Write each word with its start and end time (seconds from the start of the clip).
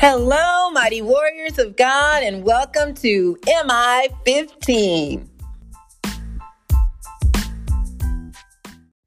Hello, 0.00 0.70
mighty 0.70 1.02
warriors 1.02 1.58
of 1.58 1.76
God, 1.76 2.22
and 2.22 2.42
welcome 2.42 2.94
to 2.94 3.36
MI 3.66 4.08
15. 4.24 5.28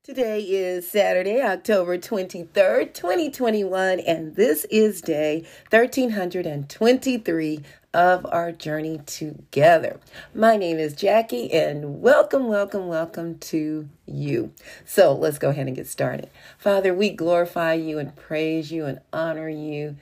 Today 0.03 0.41
is 0.41 0.87
Saturday, 0.87 1.41
October 1.41 1.97
23rd, 1.97 2.93
2021, 2.93 4.01
and 4.01 4.35
this 4.35 4.65
is 4.65 5.01
day 5.01 5.47
1323 5.71 7.63
of 7.95 8.27
our 8.27 8.51
journey 8.51 8.99
together. 9.07 9.99
My 10.35 10.57
name 10.57 10.77
is 10.77 10.93
Jackie, 10.93 11.51
and 11.51 12.03
welcome, 12.03 12.47
welcome, 12.47 12.87
welcome 12.87 13.39
to 13.39 13.89
you. 14.05 14.53
So 14.85 15.13
let's 15.13 15.39
go 15.39 15.49
ahead 15.49 15.65
and 15.65 15.75
get 15.75 15.87
started. 15.87 16.29
Father, 16.59 16.93
we 16.93 17.09
glorify 17.09 17.73
you 17.73 17.97
and 17.97 18.15
praise 18.15 18.71
you 18.71 18.85
and 18.85 18.99
honor 19.11 19.49
you. 19.49 19.95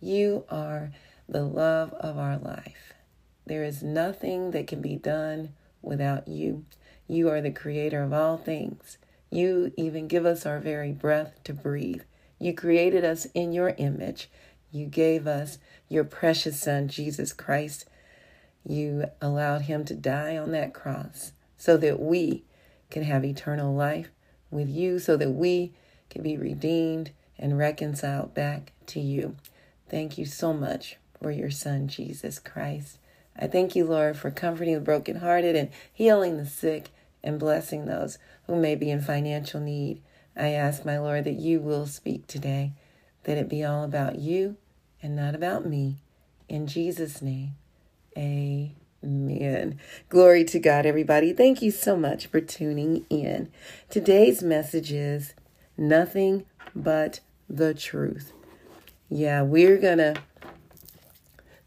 You 0.00 0.44
are 0.48 0.92
the 1.28 1.42
love 1.42 1.92
of 1.94 2.16
our 2.18 2.38
life. 2.38 2.92
There 3.46 3.64
is 3.64 3.82
nothing 3.82 4.52
that 4.52 4.66
can 4.66 4.80
be 4.80 4.94
done 4.94 5.54
without 5.82 6.28
you. 6.28 6.64
You 7.08 7.28
are 7.30 7.40
the 7.40 7.50
creator 7.50 8.02
of 8.02 8.12
all 8.12 8.36
things. 8.36 8.98
You 9.30 9.72
even 9.76 10.06
give 10.06 10.24
us 10.24 10.46
our 10.46 10.60
very 10.60 10.92
breath 10.92 11.42
to 11.44 11.52
breathe. 11.52 12.02
You 12.38 12.54
created 12.54 13.04
us 13.04 13.26
in 13.34 13.52
your 13.52 13.74
image. 13.76 14.30
You 14.70 14.86
gave 14.86 15.26
us 15.26 15.58
your 15.88 16.04
precious 16.04 16.60
Son, 16.60 16.88
Jesus 16.88 17.32
Christ. 17.32 17.86
You 18.64 19.06
allowed 19.20 19.62
him 19.62 19.84
to 19.86 19.94
die 19.94 20.36
on 20.36 20.52
that 20.52 20.74
cross 20.74 21.32
so 21.56 21.76
that 21.78 21.98
we 21.98 22.44
can 22.90 23.02
have 23.02 23.24
eternal 23.24 23.74
life 23.74 24.10
with 24.50 24.68
you, 24.68 24.98
so 24.98 25.16
that 25.16 25.30
we 25.30 25.72
can 26.08 26.22
be 26.22 26.36
redeemed 26.36 27.10
and 27.38 27.58
reconciled 27.58 28.34
back 28.34 28.72
to 28.86 29.00
you. 29.00 29.36
Thank 29.88 30.18
you 30.18 30.26
so 30.26 30.52
much 30.52 30.96
for 31.20 31.30
your 31.30 31.50
Son, 31.50 31.88
Jesus 31.88 32.38
Christ. 32.38 32.98
I 33.38 33.46
thank 33.46 33.74
you, 33.76 33.84
Lord, 33.84 34.16
for 34.16 34.30
comforting 34.30 34.74
the 34.74 34.80
brokenhearted 34.80 35.56
and 35.56 35.70
healing 35.92 36.36
the 36.36 36.46
sick 36.46 36.90
and 37.22 37.38
blessing 37.38 37.86
those 37.86 38.18
who 38.46 38.56
may 38.56 38.74
be 38.74 38.90
in 38.90 39.00
financial 39.00 39.60
need. 39.60 40.02
I 40.36 40.48
ask, 40.48 40.84
my 40.84 40.98
Lord, 40.98 41.24
that 41.24 41.34
you 41.34 41.60
will 41.60 41.86
speak 41.86 42.26
today, 42.26 42.72
that 43.24 43.38
it 43.38 43.48
be 43.48 43.64
all 43.64 43.84
about 43.84 44.18
you 44.18 44.56
and 45.02 45.16
not 45.16 45.34
about 45.34 45.66
me. 45.66 45.96
In 46.48 46.66
Jesus' 46.66 47.22
name, 47.22 47.54
amen. 48.16 49.78
Glory 50.08 50.44
to 50.44 50.58
God, 50.58 50.86
everybody. 50.86 51.32
Thank 51.32 51.62
you 51.62 51.70
so 51.70 51.96
much 51.96 52.26
for 52.26 52.40
tuning 52.40 53.04
in. 53.10 53.50
Today's 53.88 54.42
message 54.42 54.92
is 54.92 55.34
nothing 55.76 56.44
but 56.74 57.20
the 57.48 57.74
truth. 57.74 58.32
Yeah, 59.10 59.42
we're 59.42 59.78
going 59.78 59.98
to 59.98 60.16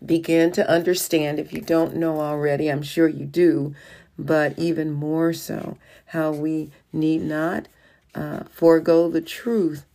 begin 0.05 0.51
to 0.53 0.69
understand, 0.69 1.39
if 1.39 1.51
you 1.51 1.61
don't 1.61 1.95
know 1.95 2.19
already, 2.19 2.69
I'm 2.69 2.83
sure 2.83 3.07
you 3.07 3.25
do, 3.25 3.73
but 4.17 4.57
even 4.59 4.91
more 4.91 5.33
so, 5.33 5.77
how 6.07 6.31
we 6.31 6.69
need 6.93 7.23
not 7.23 7.67
uh, 8.13 8.43
forego 8.51 9.09
the 9.09 9.21
truth 9.21 9.85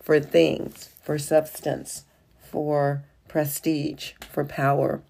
for 0.00 0.20
things, 0.20 0.90
for 1.02 1.18
substance, 1.18 2.04
for 2.40 3.02
prestige, 3.28 4.12
for 4.30 4.44
power. 4.44 5.02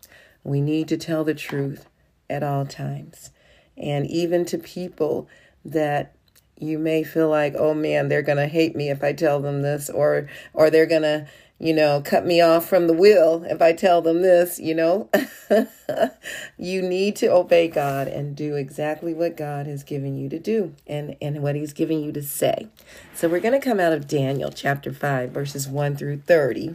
We 0.43 0.61
need 0.61 0.89
to 0.89 0.97
tell 0.97 1.23
the 1.23 1.35
truth 1.35 1.87
at 2.29 2.43
all 2.43 2.67
times. 2.67 3.31
And 3.77 4.07
even 4.11 4.45
to 4.47 4.59
people 4.59 5.29
that 5.65 6.16
you 6.59 6.79
may 6.79 7.03
feel 7.05 7.29
like, 7.29 7.55
oh 7.57 7.75
man, 7.75 8.09
they're 8.09 8.23
going 8.23 8.39
to 8.39 8.47
hate 8.47 8.75
me 8.75 8.89
if 8.89 9.03
I 9.03 9.13
tell 9.13 9.41
them 9.41 9.63
this, 9.63 9.91
or, 9.91 10.29
or 10.53 10.71
they're 10.71 10.87
going 10.87 11.03
to, 11.03 11.27
you 11.59 11.75
know, 11.75 12.03
cut 12.05 12.27
me 12.27 12.41
off 12.41 12.69
from 12.69 12.87
the 12.87 12.93
will 12.93 13.45
if 13.45 13.61
I 13.61 13.73
tell 13.73 14.03
them 14.03 14.23
this, 14.23 14.59
you 14.59 14.75
know. 14.75 15.11
you 16.59 16.83
need 16.83 17.17
to 17.17 17.29
obey 17.29 17.69
God 17.69 18.09
and 18.09 18.37
do 18.37 18.57
exactly 18.57 19.15
what 19.15 19.37
God 19.37 19.67
has 19.67 19.83
given 19.83 20.17
you 20.17 20.29
to 20.29 20.39
do 20.39 20.75
and, 20.87 21.17
and 21.21 21.43
what 21.43 21.55
He's 21.55 21.73
giving 21.73 22.03
you 22.03 22.13
to 22.13 22.23
say. 22.23 22.69
So 23.15 23.29
we're 23.29 23.41
going 23.41 23.59
to 23.59 23.65
come 23.65 23.81
out 23.81 23.93
of 23.93 24.09
Daniel 24.09 24.51
chapter 24.51 24.93
5, 24.93 25.31
verses 25.31 25.69
1 25.69 25.97
through 25.97 26.19
30, 26.21 26.75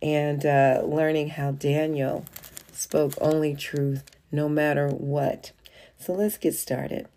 and 0.00 0.44
uh, 0.46 0.82
learning 0.84 1.30
how 1.30 1.52
Daniel 1.52 2.24
spoke 2.72 3.14
only 3.20 3.54
truth 3.54 4.04
no 4.30 4.48
matter 4.48 4.88
what. 4.88 5.52
So 5.98 6.12
let's 6.12 6.38
get 6.38 6.54
started. 6.54 7.08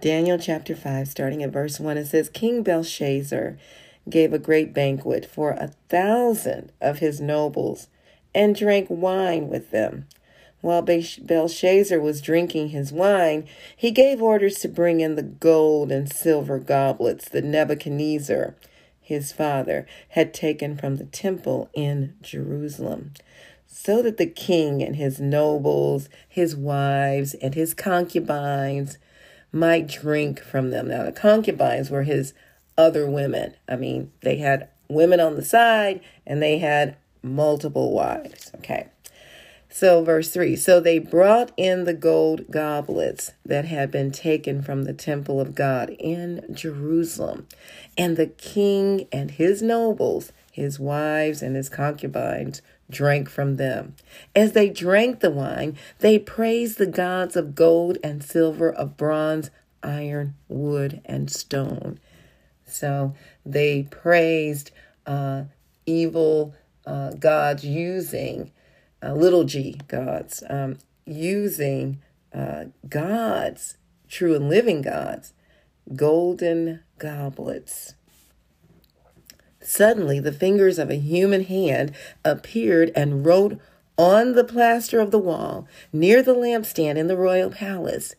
Daniel 0.00 0.38
chapter 0.38 0.76
5, 0.76 1.08
starting 1.08 1.42
at 1.42 1.50
verse 1.50 1.80
1, 1.80 1.98
it 1.98 2.06
says, 2.06 2.28
King 2.28 2.62
Belshazzar 2.62 3.56
gave 4.08 4.32
a 4.32 4.38
great 4.38 4.72
banquet 4.72 5.26
for 5.26 5.50
a 5.50 5.72
thousand 5.88 6.70
of 6.80 7.00
his 7.00 7.20
nobles 7.20 7.88
and 8.32 8.54
drank 8.54 8.86
wine 8.88 9.48
with 9.48 9.72
them. 9.72 10.06
While 10.60 10.82
Belshazzar 10.82 12.00
was 12.00 12.20
drinking 12.20 12.68
his 12.68 12.92
wine, 12.92 13.46
he 13.76 13.90
gave 13.90 14.22
orders 14.22 14.58
to 14.60 14.68
bring 14.68 15.00
in 15.00 15.16
the 15.16 15.22
gold 15.22 15.90
and 15.90 16.12
silver 16.12 16.58
goblets 16.58 17.28
that 17.30 17.44
Nebuchadnezzar, 17.44 18.54
his 19.00 19.32
father, 19.32 19.86
had 20.10 20.32
taken 20.32 20.76
from 20.76 20.96
the 20.96 21.06
temple 21.06 21.70
in 21.74 22.14
Jerusalem, 22.22 23.14
so 23.66 24.00
that 24.02 24.16
the 24.16 24.26
king 24.26 24.80
and 24.82 24.96
his 24.96 25.20
nobles, 25.20 26.08
his 26.28 26.54
wives, 26.54 27.34
and 27.34 27.54
his 27.54 27.74
concubines 27.74 28.98
might 29.52 29.86
drink 29.88 30.40
from 30.40 30.70
them. 30.70 30.88
Now, 30.88 31.04
the 31.04 31.12
concubines 31.12 31.90
were 31.90 32.02
his 32.02 32.34
other 32.76 33.08
women. 33.08 33.54
I 33.68 33.76
mean, 33.76 34.12
they 34.22 34.36
had 34.36 34.68
women 34.88 35.20
on 35.20 35.36
the 35.36 35.44
side 35.44 36.00
and 36.26 36.42
they 36.42 36.58
had 36.58 36.96
multiple 37.22 37.92
wives. 37.92 38.50
Okay. 38.56 38.88
So, 39.70 40.02
verse 40.02 40.30
3 40.30 40.56
So 40.56 40.80
they 40.80 40.98
brought 40.98 41.52
in 41.56 41.84
the 41.84 41.94
gold 41.94 42.50
goblets 42.50 43.32
that 43.44 43.66
had 43.66 43.90
been 43.90 44.10
taken 44.10 44.62
from 44.62 44.84
the 44.84 44.94
temple 44.94 45.40
of 45.40 45.54
God 45.54 45.90
in 45.98 46.44
Jerusalem, 46.52 47.46
and 47.96 48.16
the 48.16 48.26
king 48.26 49.06
and 49.12 49.30
his 49.30 49.60
nobles, 49.60 50.32
his 50.50 50.80
wives, 50.80 51.42
and 51.42 51.54
his 51.54 51.68
concubines 51.68 52.62
drank 52.90 53.28
from 53.28 53.56
them. 53.56 53.94
As 54.34 54.52
they 54.52 54.68
drank 54.68 55.20
the 55.20 55.30
wine, 55.30 55.76
they 55.98 56.18
praised 56.18 56.78
the 56.78 56.86
gods 56.86 57.36
of 57.36 57.54
gold 57.54 57.98
and 58.02 58.22
silver, 58.22 58.70
of 58.70 58.96
bronze, 58.96 59.50
iron, 59.82 60.34
wood, 60.48 61.00
and 61.04 61.30
stone. 61.30 61.98
So 62.64 63.14
they 63.44 63.84
praised 63.84 64.70
uh, 65.06 65.44
evil 65.86 66.54
uh, 66.86 67.10
gods 67.12 67.64
using 67.64 68.50
uh, 69.02 69.12
little 69.12 69.44
g 69.44 69.80
gods, 69.88 70.42
um, 70.48 70.78
using 71.06 72.02
uh, 72.34 72.66
gods, 72.88 73.76
true 74.08 74.34
and 74.34 74.48
living 74.48 74.82
gods, 74.82 75.32
golden 75.94 76.80
goblets. 76.98 77.94
Suddenly, 79.68 80.20
the 80.20 80.32
fingers 80.32 80.78
of 80.78 80.88
a 80.88 80.94
human 80.94 81.44
hand 81.44 81.92
appeared 82.24 82.90
and 82.96 83.26
wrote 83.26 83.60
on 83.98 84.32
the 84.32 84.42
plaster 84.42 84.98
of 84.98 85.10
the 85.10 85.18
wall 85.18 85.68
near 85.92 86.22
the 86.22 86.32
lampstand 86.32 86.96
in 86.96 87.06
the 87.06 87.18
royal 87.18 87.50
palace. 87.50 88.14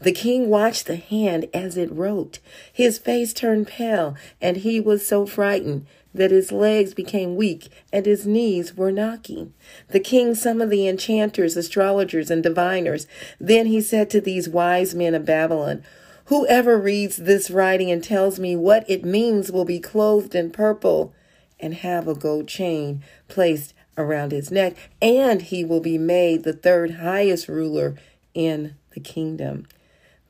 The 0.00 0.12
king 0.12 0.48
watched 0.48 0.86
the 0.86 0.94
hand 0.94 1.48
as 1.52 1.76
it 1.76 1.90
wrote. 1.90 2.38
His 2.72 2.98
face 2.98 3.32
turned 3.32 3.66
pale, 3.66 4.14
and 4.40 4.58
he 4.58 4.78
was 4.78 5.04
so 5.04 5.26
frightened 5.26 5.86
that 6.14 6.30
his 6.30 6.52
legs 6.52 6.94
became 6.94 7.34
weak 7.34 7.68
and 7.92 8.06
his 8.06 8.24
knees 8.24 8.76
were 8.76 8.92
knocking. 8.92 9.54
The 9.88 9.98
king 9.98 10.36
summoned 10.36 10.70
the 10.70 10.86
enchanters, 10.86 11.56
astrologers, 11.56 12.30
and 12.30 12.44
diviners. 12.44 13.08
Then 13.40 13.66
he 13.66 13.80
said 13.80 14.08
to 14.10 14.20
these 14.20 14.48
wise 14.48 14.94
men 14.94 15.16
of 15.16 15.24
Babylon, 15.24 15.82
Whoever 16.26 16.78
reads 16.78 17.16
this 17.16 17.50
writing 17.50 17.90
and 17.90 18.02
tells 18.02 18.38
me 18.38 18.56
what 18.56 18.88
it 18.88 19.04
means 19.04 19.50
will 19.50 19.64
be 19.64 19.80
clothed 19.80 20.34
in 20.34 20.50
purple 20.50 21.12
and 21.60 21.74
have 21.74 22.08
a 22.08 22.14
gold 22.14 22.48
chain 22.48 23.02
placed 23.28 23.74
around 23.96 24.32
his 24.32 24.50
neck, 24.50 24.76
and 25.00 25.42
he 25.42 25.64
will 25.64 25.80
be 25.80 25.98
made 25.98 26.44
the 26.44 26.52
third 26.52 26.92
highest 26.92 27.48
ruler 27.48 27.96
in 28.34 28.74
the 28.94 29.00
kingdom. 29.00 29.66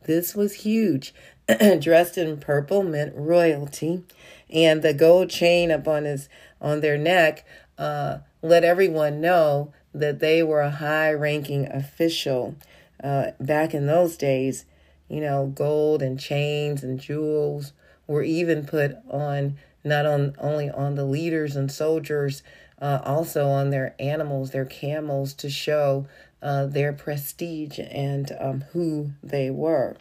This 0.04 0.34
was 0.34 0.54
huge. 0.54 1.14
Dressed 1.80 2.18
in 2.18 2.38
purple 2.38 2.82
meant 2.82 3.14
royalty, 3.14 4.04
and 4.50 4.82
the 4.82 4.94
gold 4.94 5.30
chain 5.30 5.70
upon 5.70 6.04
his 6.04 6.28
on 6.60 6.80
their 6.80 6.98
neck 6.98 7.44
uh, 7.78 8.18
let 8.42 8.64
everyone 8.64 9.20
know 9.20 9.72
that 9.94 10.20
they 10.20 10.42
were 10.42 10.60
a 10.60 10.70
high-ranking 10.70 11.66
official. 11.66 12.54
Uh, 13.02 13.32
back 13.40 13.74
in 13.74 13.86
those 13.86 14.16
days, 14.16 14.64
you 15.12 15.20
know, 15.20 15.46
gold 15.54 16.00
and 16.00 16.18
chains 16.18 16.82
and 16.82 16.98
jewels 16.98 17.74
were 18.06 18.22
even 18.22 18.64
put 18.64 18.96
on 19.10 19.58
not 19.84 20.06
on 20.06 20.34
only 20.38 20.70
on 20.70 20.94
the 20.94 21.04
leaders 21.04 21.54
and 21.54 21.70
soldiers, 21.70 22.42
uh, 22.80 23.00
also 23.04 23.46
on 23.48 23.70
their 23.70 23.94
animals, 23.98 24.52
their 24.52 24.64
camels, 24.64 25.34
to 25.34 25.50
show 25.50 26.06
uh, 26.40 26.66
their 26.66 26.92
prestige 26.92 27.78
and 27.78 28.32
um, 28.40 28.64
who 28.72 29.10
they 29.22 29.50
were. 29.50 29.96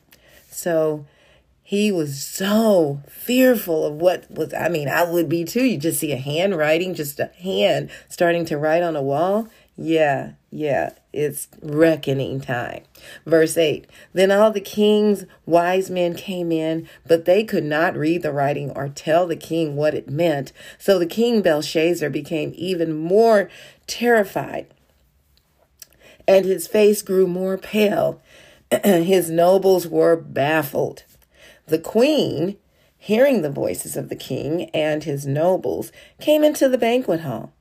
So 0.49 1.05
he 1.61 1.91
was 1.91 2.21
so 2.21 3.01
fearful 3.07 3.85
of 3.85 3.95
what 3.95 4.29
was, 4.29 4.53
I 4.53 4.69
mean, 4.69 4.87
I 4.87 5.03
would 5.03 5.29
be 5.29 5.43
too. 5.43 5.63
You 5.63 5.77
just 5.77 5.99
see 5.99 6.11
a 6.11 6.17
handwriting, 6.17 6.93
just 6.93 7.19
a 7.19 7.31
hand 7.37 7.89
starting 8.09 8.45
to 8.45 8.57
write 8.57 8.83
on 8.83 8.95
a 8.95 9.01
wall. 9.01 9.47
Yeah, 9.77 10.33
yeah, 10.51 10.91
it's 11.13 11.47
reckoning 11.61 12.41
time. 12.41 12.83
Verse 13.25 13.57
8 13.57 13.87
Then 14.13 14.29
all 14.29 14.51
the 14.51 14.59
king's 14.61 15.25
wise 15.45 15.89
men 15.89 16.13
came 16.13 16.51
in, 16.51 16.87
but 17.07 17.25
they 17.25 17.43
could 17.43 17.63
not 17.63 17.95
read 17.95 18.21
the 18.21 18.33
writing 18.33 18.69
or 18.71 18.89
tell 18.89 19.25
the 19.25 19.35
king 19.35 19.75
what 19.75 19.93
it 19.93 20.09
meant. 20.09 20.51
So 20.77 20.99
the 20.99 21.05
king 21.05 21.41
Belshazzar 21.41 22.09
became 22.09 22.53
even 22.55 22.93
more 22.93 23.49
terrified, 23.87 24.67
and 26.27 26.45
his 26.45 26.67
face 26.67 27.01
grew 27.01 27.25
more 27.25 27.57
pale. 27.57 28.21
his 28.83 29.29
nobles 29.29 29.87
were 29.87 30.17
baffled. 30.17 31.03
The 31.65 31.79
queen, 31.79 32.57
hearing 32.97 33.41
the 33.41 33.49
voices 33.49 33.95
of 33.95 34.09
the 34.09 34.15
king 34.15 34.69
and 34.71 35.05
his 35.05 35.25
nobles, 35.25 35.93
came 36.19 36.43
into 36.43 36.67
the 36.67 36.77
banquet 36.77 37.21
hall. 37.21 37.53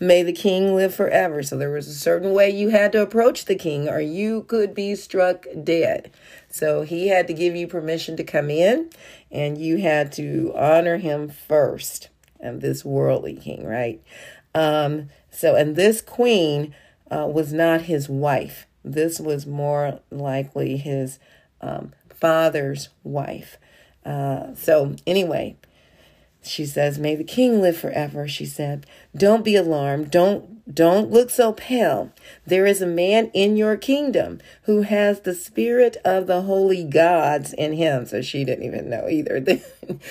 May 0.00 0.22
the 0.22 0.32
king 0.32 0.74
live 0.74 0.94
forever. 0.94 1.42
So 1.42 1.56
there 1.56 1.70
was 1.70 1.88
a 1.88 1.94
certain 1.94 2.32
way 2.32 2.50
you 2.50 2.68
had 2.68 2.92
to 2.92 3.02
approach 3.02 3.44
the 3.44 3.54
king, 3.54 3.88
or 3.88 4.00
you 4.00 4.42
could 4.44 4.74
be 4.74 4.94
struck 4.94 5.46
dead. 5.64 6.10
So 6.48 6.82
he 6.82 7.08
had 7.08 7.26
to 7.26 7.34
give 7.34 7.56
you 7.56 7.66
permission 7.66 8.16
to 8.16 8.24
come 8.24 8.50
in, 8.50 8.90
and 9.30 9.58
you 9.58 9.78
had 9.78 10.12
to 10.12 10.52
honor 10.56 10.98
him 10.98 11.28
first. 11.28 12.08
And 12.40 12.60
this 12.60 12.84
worldly 12.84 13.34
king, 13.34 13.66
right? 13.66 14.00
Um, 14.54 15.08
so, 15.30 15.56
and 15.56 15.74
this 15.74 16.00
queen 16.00 16.74
uh, 17.10 17.26
was 17.26 17.52
not 17.52 17.82
his 17.82 18.08
wife. 18.08 18.66
This 18.84 19.18
was 19.18 19.46
more 19.46 20.00
likely 20.10 20.76
his 20.76 21.18
um, 21.60 21.92
father's 22.14 22.90
wife. 23.02 23.58
Uh, 24.04 24.54
so, 24.54 24.94
anyway, 25.06 25.56
she 26.48 26.66
says, 26.66 26.98
May 26.98 27.14
the 27.14 27.24
king 27.24 27.60
live 27.60 27.76
forever. 27.76 28.26
She 28.26 28.46
said, 28.46 28.86
Don't 29.16 29.44
be 29.44 29.56
alarmed. 29.56 30.10
Don't 30.10 30.58
don't 30.72 31.10
look 31.10 31.30
so 31.30 31.52
pale. 31.52 32.12
There 32.46 32.66
is 32.66 32.82
a 32.82 32.86
man 32.86 33.30
in 33.32 33.56
your 33.56 33.76
kingdom 33.76 34.40
who 34.64 34.82
has 34.82 35.20
the 35.20 35.34
spirit 35.34 35.96
of 36.04 36.26
the 36.26 36.42
holy 36.42 36.84
gods 36.84 37.54
in 37.54 37.72
him. 37.72 38.04
So 38.04 38.20
she 38.20 38.44
didn't 38.44 38.64
even 38.64 38.90
know 38.90 39.08
either. 39.08 39.40
The 39.40 39.62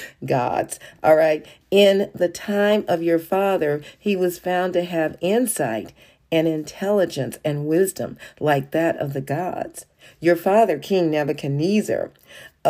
gods. 0.26 0.80
All 1.04 1.16
right. 1.16 1.46
In 1.70 2.10
the 2.16 2.30
time 2.30 2.86
of 2.88 3.04
your 3.04 3.20
father, 3.20 3.84
he 4.00 4.16
was 4.16 4.40
found 4.40 4.74
to 4.74 4.84
have 4.84 5.18
insight 5.22 5.94
and 6.32 6.48
intelligence 6.48 7.38
and 7.46 7.68
wisdom 7.68 8.18
like 8.40 8.72
that 8.72 8.98
of 8.98 9.14
the 9.14 9.22
gods. 9.22 9.86
Your 10.20 10.36
father, 10.36 10.80
King 10.80 11.12
Nebuchadnezzar, 11.12 12.12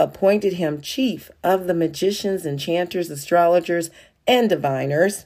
appointed 0.03 0.53
him 0.53 0.81
chief 0.81 1.31
of 1.43 1.67
the 1.67 1.73
magicians, 1.73 2.45
enchanters, 2.45 3.09
astrologers, 3.09 3.89
and 4.27 4.49
diviners. 4.49 5.25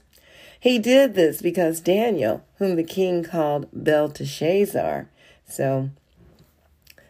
He 0.60 0.80
did 0.80 1.16
this 1.16 1.42
because 1.42 1.82
Daniel, 1.82 2.46
whom 2.58 2.76
the 2.76 2.84
king 2.84 3.24
called 3.24 3.68
Belteshazzar, 3.74 5.10
so 5.48 5.90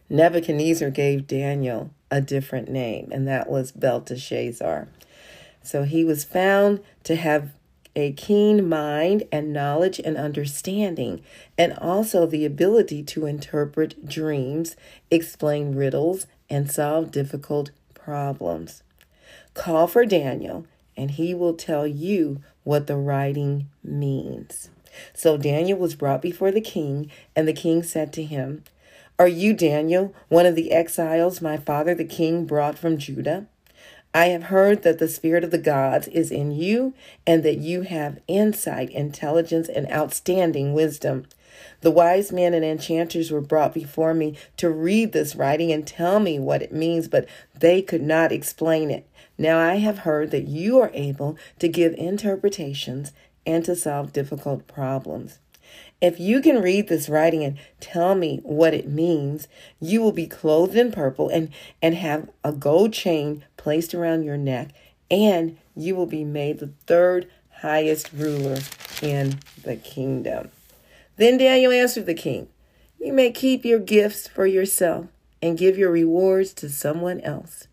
Nebuchadnezzar 0.09 0.89
gave 0.89 1.27
Daniel 1.27 1.91
a 2.09 2.19
different 2.19 2.69
name, 2.69 3.09
and 3.11 3.27
that 3.27 3.49
was 3.49 3.71
Belteshazzar. 3.71 4.87
So 5.61 5.83
he 5.83 6.03
was 6.03 6.23
found 6.23 6.81
to 7.03 7.15
have 7.15 7.51
a 7.95 8.13
keen 8.13 8.67
mind 8.67 9.23
and 9.31 9.53
knowledge 9.53 9.99
and 10.03 10.17
understanding, 10.17 11.21
and 11.57 11.73
also 11.73 12.25
the 12.25 12.45
ability 12.45 13.03
to 13.03 13.25
interpret 13.25 14.07
dreams, 14.07 14.75
explain 15.09 15.75
riddles, 15.75 16.25
and 16.51 16.69
solve 16.69 17.11
difficult 17.11 17.71
problems. 17.95 18.83
Call 19.55 19.87
for 19.87 20.05
Daniel, 20.05 20.67
and 20.95 21.11
he 21.11 21.33
will 21.33 21.53
tell 21.53 21.87
you 21.87 22.41
what 22.63 22.85
the 22.85 22.97
writing 22.97 23.69
means. 23.83 24.69
So 25.13 25.37
Daniel 25.37 25.79
was 25.79 25.95
brought 25.95 26.21
before 26.21 26.51
the 26.51 26.61
king, 26.61 27.09
and 27.35 27.47
the 27.47 27.53
king 27.53 27.81
said 27.81 28.11
to 28.13 28.23
him, 28.23 28.63
Are 29.17 29.27
you 29.27 29.53
Daniel, 29.53 30.13
one 30.27 30.45
of 30.45 30.55
the 30.55 30.71
exiles 30.71 31.41
my 31.41 31.57
father 31.57 31.95
the 31.95 32.05
king 32.05 32.45
brought 32.45 32.77
from 32.77 32.97
Judah? 32.97 33.47
I 34.13 34.25
have 34.27 34.43
heard 34.43 34.83
that 34.83 34.99
the 34.99 35.07
Spirit 35.07 35.45
of 35.45 35.51
the 35.51 35.57
gods 35.57 36.09
is 36.09 36.31
in 36.31 36.51
you 36.51 36.93
and 37.25 37.43
that 37.43 37.59
you 37.59 37.83
have 37.83 38.19
insight, 38.27 38.89
intelligence, 38.89 39.69
and 39.69 39.89
outstanding 39.89 40.73
wisdom. 40.73 41.27
The 41.81 41.91
wise 41.91 42.31
men 42.31 42.53
and 42.53 42.65
enchanters 42.65 43.31
were 43.31 43.41
brought 43.41 43.73
before 43.73 44.13
me 44.13 44.37
to 44.57 44.69
read 44.69 45.11
this 45.11 45.35
writing 45.35 45.71
and 45.71 45.85
tell 45.85 46.19
me 46.19 46.39
what 46.39 46.61
it 46.61 46.73
means, 46.73 47.07
but 47.07 47.27
they 47.57 47.81
could 47.81 48.01
not 48.01 48.31
explain 48.31 48.91
it. 48.91 49.07
Now 49.37 49.59
I 49.59 49.75
have 49.75 49.99
heard 49.99 50.31
that 50.31 50.47
you 50.47 50.79
are 50.79 50.91
able 50.93 51.37
to 51.59 51.67
give 51.67 51.93
interpretations 51.93 53.11
and 53.45 53.65
to 53.65 53.75
solve 53.75 54.13
difficult 54.13 54.67
problems. 54.67 55.39
If 56.01 56.19
you 56.19 56.41
can 56.41 56.61
read 56.61 56.87
this 56.87 57.09
writing 57.09 57.43
and 57.43 57.57
tell 57.79 58.15
me 58.15 58.39
what 58.43 58.73
it 58.73 58.87
means, 58.87 59.47
you 59.79 60.01
will 60.01 60.11
be 60.11 60.27
clothed 60.27 60.75
in 60.75 60.91
purple 60.91 61.29
and, 61.29 61.49
and 61.81 61.95
have 61.95 62.29
a 62.43 62.51
gold 62.51 62.93
chain 62.93 63.45
placed 63.55 63.93
around 63.93 64.23
your 64.23 64.37
neck, 64.37 64.69
and 65.09 65.57
you 65.75 65.95
will 65.95 66.07
be 66.07 66.23
made 66.23 66.59
the 66.59 66.73
third 66.87 67.29
highest 67.61 68.11
ruler 68.13 68.59
in 69.01 69.39
the 69.63 69.75
kingdom. 69.75 70.49
Then 71.17 71.37
Daniel 71.37 71.71
answered 71.71 72.05
the 72.05 72.13
king, 72.13 72.47
You 72.99 73.13
may 73.13 73.31
keep 73.31 73.65
your 73.65 73.79
gifts 73.79 74.27
for 74.27 74.45
yourself 74.45 75.07
and 75.41 75.57
give 75.57 75.77
your 75.77 75.91
rewards 75.91 76.53
to 76.55 76.69
someone 76.69 77.19
else. 77.21 77.67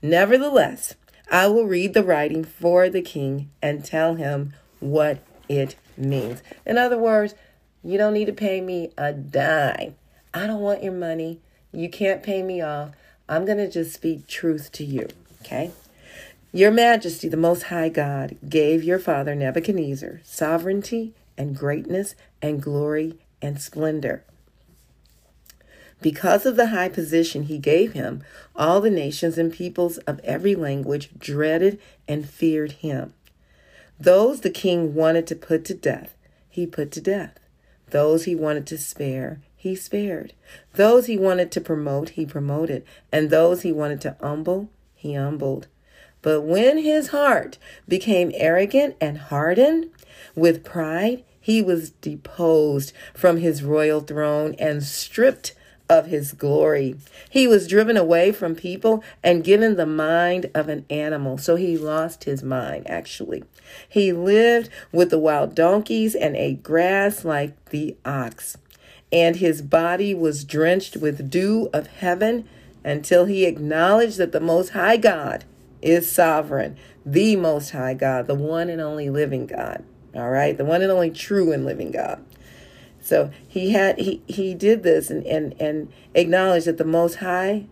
Nevertheless, 0.00 0.94
I 1.30 1.46
will 1.46 1.64
read 1.64 1.94
the 1.94 2.04
writing 2.04 2.44
for 2.44 2.88
the 2.88 3.02
king 3.02 3.50
and 3.62 3.84
tell 3.84 4.16
him 4.16 4.54
what 4.80 5.22
it 5.48 5.76
means. 5.96 6.42
In 6.66 6.76
other 6.76 6.98
words, 6.98 7.34
you 7.82 7.98
don't 7.98 8.14
need 8.14 8.26
to 8.26 8.32
pay 8.32 8.60
me 8.60 8.90
a 8.98 9.12
dime. 9.12 9.96
I 10.34 10.46
don't 10.46 10.60
want 10.60 10.82
your 10.82 10.92
money. 10.92 11.40
You 11.72 11.88
can't 11.88 12.22
pay 12.22 12.42
me 12.42 12.60
off. 12.60 12.90
I'm 13.28 13.44
going 13.44 13.58
to 13.58 13.70
just 13.70 13.94
speak 13.94 14.26
truth 14.26 14.72
to 14.72 14.84
you, 14.84 15.08
okay? 15.40 15.70
Your 16.52 16.70
Majesty, 16.70 17.28
the 17.28 17.36
Most 17.36 17.64
High 17.64 17.88
God, 17.88 18.36
gave 18.46 18.84
your 18.84 18.98
father 18.98 19.34
Nebuchadnezzar 19.34 20.20
sovereignty 20.24 21.14
and 21.36 21.56
greatness 21.56 22.14
and 22.40 22.62
glory 22.62 23.18
and 23.40 23.60
splendor. 23.60 24.24
Because 26.00 26.46
of 26.46 26.56
the 26.56 26.68
high 26.68 26.88
position 26.88 27.44
he 27.44 27.58
gave 27.58 27.92
him, 27.92 28.24
all 28.56 28.80
the 28.80 28.90
nations 28.90 29.38
and 29.38 29.52
peoples 29.52 29.98
of 29.98 30.20
every 30.24 30.54
language 30.54 31.10
dreaded 31.16 31.78
and 32.08 32.28
feared 32.28 32.72
him. 32.72 33.14
Those 34.00 34.40
the 34.40 34.50
king 34.50 34.94
wanted 34.94 35.28
to 35.28 35.36
put 35.36 35.64
to 35.66 35.74
death, 35.74 36.16
he 36.48 36.66
put 36.66 36.90
to 36.92 37.00
death. 37.00 37.38
Those 37.90 38.24
he 38.24 38.34
wanted 38.34 38.66
to 38.68 38.78
spare, 38.78 39.40
he 39.54 39.76
spared. 39.76 40.32
Those 40.74 41.06
he 41.06 41.16
wanted 41.16 41.52
to 41.52 41.60
promote, 41.60 42.10
he 42.10 42.26
promoted. 42.26 42.84
And 43.12 43.30
those 43.30 43.62
he 43.62 43.70
wanted 43.70 44.00
to 44.00 44.16
humble, 44.20 44.70
he 44.94 45.14
humbled. 45.14 45.68
But 46.22 46.42
when 46.42 46.78
his 46.78 47.08
heart 47.08 47.58
became 47.88 48.30
arrogant 48.34 48.96
and 49.00 49.18
hardened 49.18 49.90
with 50.34 50.64
pride, 50.64 51.24
he 51.40 51.60
was 51.60 51.90
deposed 51.90 52.92
from 53.12 53.38
his 53.38 53.64
royal 53.64 54.00
throne 54.00 54.54
and 54.58 54.82
stripped 54.82 55.54
of 55.90 56.06
his 56.06 56.32
glory. 56.32 56.94
He 57.28 57.46
was 57.46 57.68
driven 57.68 57.96
away 57.96 58.32
from 58.32 58.54
people 58.54 59.02
and 59.22 59.44
given 59.44 59.76
the 59.76 59.84
mind 59.84 60.50
of 60.54 60.68
an 60.68 60.86
animal. 60.88 61.36
So 61.36 61.56
he 61.56 61.76
lost 61.76 62.24
his 62.24 62.42
mind, 62.42 62.88
actually. 62.88 63.44
He 63.88 64.12
lived 64.12 64.70
with 64.90 65.10
the 65.10 65.18
wild 65.18 65.54
donkeys 65.54 66.14
and 66.14 66.36
ate 66.36 66.62
grass 66.62 67.24
like 67.24 67.62
the 67.66 67.96
ox. 68.04 68.56
And 69.10 69.36
his 69.36 69.60
body 69.60 70.14
was 70.14 70.44
drenched 70.44 70.96
with 70.96 71.30
dew 71.30 71.68
of 71.74 71.88
heaven 71.88 72.48
until 72.84 73.26
he 73.26 73.44
acknowledged 73.44 74.16
that 74.18 74.32
the 74.32 74.40
Most 74.40 74.70
High 74.70 74.96
God 74.96 75.44
is 75.82 76.10
sovereign, 76.10 76.76
the 77.04 77.36
Most 77.36 77.70
High 77.70 77.94
God, 77.94 78.26
the 78.26 78.34
one 78.34 78.70
and 78.70 78.80
only 78.80 79.10
living 79.10 79.46
God. 79.46 79.84
All 80.14 80.30
right, 80.30 80.56
the 80.56 80.64
one 80.64 80.82
and 80.82 80.90
only 80.90 81.10
true 81.10 81.52
and 81.52 81.64
living 81.64 81.90
God. 81.90 82.24
So 83.00 83.30
he 83.48 83.70
had 83.70 83.98
he 83.98 84.22
he 84.26 84.54
did 84.54 84.82
this 84.82 85.10
and 85.10 85.26
and 85.26 85.60
and 85.60 85.92
acknowledged 86.14 86.66
that 86.66 86.78
the 86.78 86.84
Most 86.84 87.16
High 87.16 87.66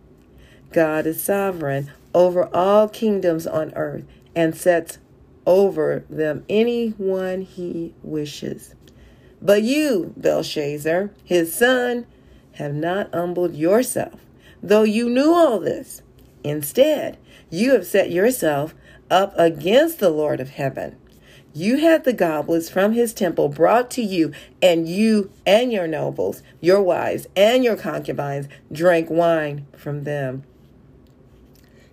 God 0.71 1.05
is 1.05 1.23
sovereign 1.23 1.91
over 2.13 2.53
all 2.53 2.89
kingdoms 2.89 3.47
on 3.47 3.73
earth 3.75 4.05
and 4.35 4.55
sets 4.55 4.99
over 5.45 6.03
them 6.09 6.45
anyone 6.49 7.41
he 7.41 7.93
wishes. 8.03 8.75
But 9.41 9.63
you, 9.63 10.13
Belshazzar, 10.17 11.11
his 11.23 11.53
son, 11.53 12.05
have 12.53 12.73
not 12.73 13.13
humbled 13.13 13.55
yourself, 13.55 14.19
though 14.61 14.83
you 14.83 15.09
knew 15.09 15.33
all 15.33 15.59
this. 15.59 16.03
Instead, 16.43 17.17
you 17.49 17.73
have 17.73 17.85
set 17.85 18.11
yourself 18.11 18.73
up 19.09 19.33
against 19.37 19.99
the 19.99 20.09
Lord 20.09 20.39
of 20.39 20.51
heaven 20.51 20.95
you 21.53 21.77
had 21.77 22.05
the 22.05 22.13
goblets 22.13 22.69
from 22.69 22.93
his 22.93 23.13
temple 23.13 23.49
brought 23.49 23.91
to 23.91 24.01
you, 24.01 24.31
and 24.61 24.87
you 24.87 25.31
and 25.45 25.71
your 25.71 25.87
nobles, 25.87 26.41
your 26.61 26.81
wives, 26.81 27.27
and 27.35 27.63
your 27.63 27.75
concubines 27.75 28.47
drank 28.71 29.09
wine 29.09 29.67
from 29.75 30.03
them. 30.03 30.43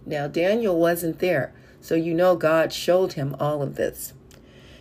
Now, 0.07 0.29
Daniel 0.29 0.79
wasn't 0.79 1.19
there, 1.19 1.53
so 1.81 1.95
you 1.95 2.15
know 2.15 2.37
God 2.37 2.73
showed 2.73 3.15
him 3.15 3.35
all 3.41 3.63
of 3.63 3.75
this. 3.75 4.13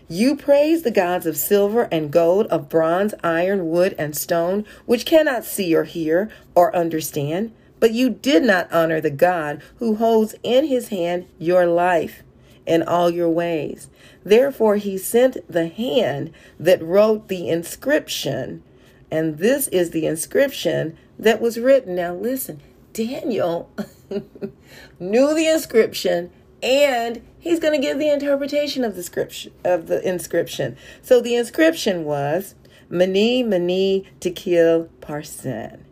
You 0.08 0.38
praise 0.38 0.84
the 0.84 0.92
gods 0.92 1.26
of 1.26 1.36
silver 1.36 1.90
and 1.92 2.12
gold, 2.12 2.46
of 2.48 2.70
bronze, 2.70 3.14
iron, 3.24 3.70
wood, 3.70 3.94
and 3.98 4.16
stone, 4.16 4.64
which 4.86 5.06
cannot 5.06 5.44
see 5.44 5.76
or 5.76 5.84
hear 5.84 6.30
or 6.56 6.74
understand, 6.74 7.52
but 7.80 7.94
you 7.94 8.10
did 8.10 8.44
not 8.44 8.72
honor 8.72 9.02
the 9.02 9.10
God 9.10 9.62
who 9.78 9.96
holds 9.96 10.36
in 10.44 10.66
his 10.66 10.90
hand 10.90 11.28
your 11.38 11.66
life 11.66 12.24
and 12.66 12.84
all 12.84 13.10
your 13.10 13.30
ways. 13.30 13.90
Therefore, 14.24 14.76
he 14.76 14.98
sent 14.98 15.38
the 15.52 15.68
hand 15.68 16.32
that 16.60 16.84
wrote 16.84 17.28
the 17.28 17.50
inscription, 17.50 18.64
and 19.10 19.38
this 19.38 19.68
is 19.70 19.92
the 19.92 20.06
inscription 20.06 20.98
that 21.18 21.40
was 21.40 21.58
written. 21.60 21.96
Now, 21.96 22.14
listen, 22.14 22.62
Daniel 22.94 23.72
knew 25.00 25.34
the 25.34 25.48
inscription 25.48 26.32
and 26.62 27.22
he's 27.40 27.60
going 27.60 27.80
to 27.80 27.86
give 27.86 28.00
the 28.00 28.10
interpretation 28.10 28.84
of 28.84 28.96
the 28.96 29.04
scripture 29.04 29.52
of 29.64 29.88
the 29.88 30.06
inscription. 30.08 30.76
So 31.02 31.22
the 31.22 31.36
inscription 31.36 32.04
was 32.04 32.56
Mani 32.90 33.44
Mene 33.44 34.06
Tekel 34.20 34.90
Parsin. 35.02 35.87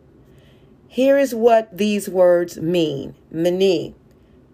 Here 0.96 1.18
is 1.18 1.34
what 1.34 1.76
these 1.76 2.08
words 2.08 2.56
mean. 2.56 3.16
Mene, 3.30 3.94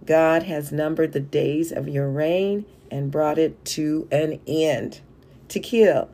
God 0.04 0.42
has 0.42 0.72
numbered 0.72 1.12
the 1.12 1.20
days 1.20 1.70
of 1.70 1.86
your 1.86 2.10
reign 2.10 2.64
and 2.90 3.12
brought 3.12 3.38
it 3.38 3.64
to 3.66 4.08
an 4.10 4.40
end. 4.44 5.02
Tekel, 5.46 6.08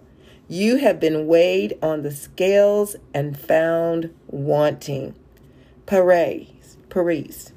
you 0.46 0.76
have 0.76 1.00
been 1.00 1.26
weighed 1.26 1.78
on 1.80 2.02
the 2.02 2.10
scales 2.10 2.94
and 3.14 3.40
found 3.40 4.14
wanting. 4.26 5.14
Peres, 5.86 6.76
Peres, 6.90 7.54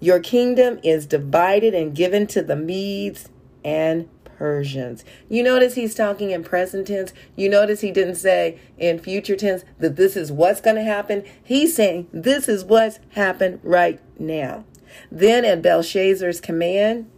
your 0.00 0.18
kingdom 0.18 0.80
is 0.82 1.04
divided 1.04 1.74
and 1.74 1.94
given 1.94 2.26
to 2.28 2.40
the 2.40 2.56
Medes 2.56 3.28
and 3.62 4.08
Persians. 4.36 5.04
You 5.28 5.42
notice 5.42 5.74
he's 5.74 5.94
talking 5.94 6.30
in 6.30 6.44
present 6.44 6.86
tense. 6.86 7.12
You 7.36 7.48
notice 7.48 7.80
he 7.80 7.90
didn't 7.90 8.16
say 8.16 8.58
in 8.78 8.98
future 8.98 9.36
tense 9.36 9.64
that 9.78 9.96
this 9.96 10.16
is 10.16 10.32
what's 10.32 10.60
going 10.60 10.76
to 10.76 10.82
happen. 10.82 11.24
He's 11.42 11.74
saying 11.74 12.08
this 12.12 12.48
is 12.48 12.64
what's 12.64 12.98
happened 13.10 13.60
right 13.62 14.00
now. 14.18 14.64
Then 15.10 15.44
at 15.44 15.62
Belshazzar's 15.62 16.40
command, 16.40 17.10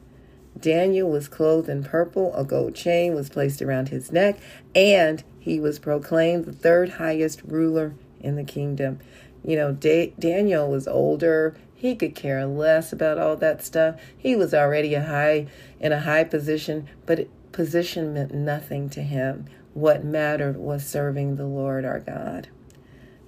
Daniel 0.58 1.10
was 1.10 1.28
clothed 1.28 1.68
in 1.68 1.84
purple, 1.84 2.34
a 2.34 2.44
gold 2.44 2.74
chain 2.74 3.14
was 3.14 3.28
placed 3.28 3.60
around 3.60 3.90
his 3.90 4.10
neck, 4.10 4.38
and 4.74 5.22
he 5.38 5.60
was 5.60 5.78
proclaimed 5.78 6.44
the 6.44 6.52
third 6.52 6.90
highest 6.90 7.42
ruler 7.44 7.94
in 8.20 8.36
the 8.36 8.44
kingdom. 8.44 8.98
You 9.44 9.56
know, 9.56 9.72
da- 9.72 10.12
Daniel 10.18 10.68
was 10.68 10.88
older. 10.88 11.54
He 11.76 11.94
could 11.94 12.14
care 12.14 12.46
less 12.46 12.92
about 12.92 13.18
all 13.18 13.36
that 13.36 13.62
stuff. 13.62 14.00
He 14.16 14.34
was 14.34 14.54
already 14.54 14.94
a 14.94 15.04
high 15.04 15.46
in 15.78 15.92
a 15.92 16.00
high 16.00 16.24
position, 16.24 16.88
but 17.04 17.28
position 17.52 18.14
meant 18.14 18.34
nothing 18.34 18.88
to 18.90 19.02
him. 19.02 19.44
What 19.74 20.02
mattered 20.02 20.56
was 20.56 20.86
serving 20.86 21.36
the 21.36 21.46
Lord 21.46 21.84
our 21.84 22.00
God. 22.00 22.48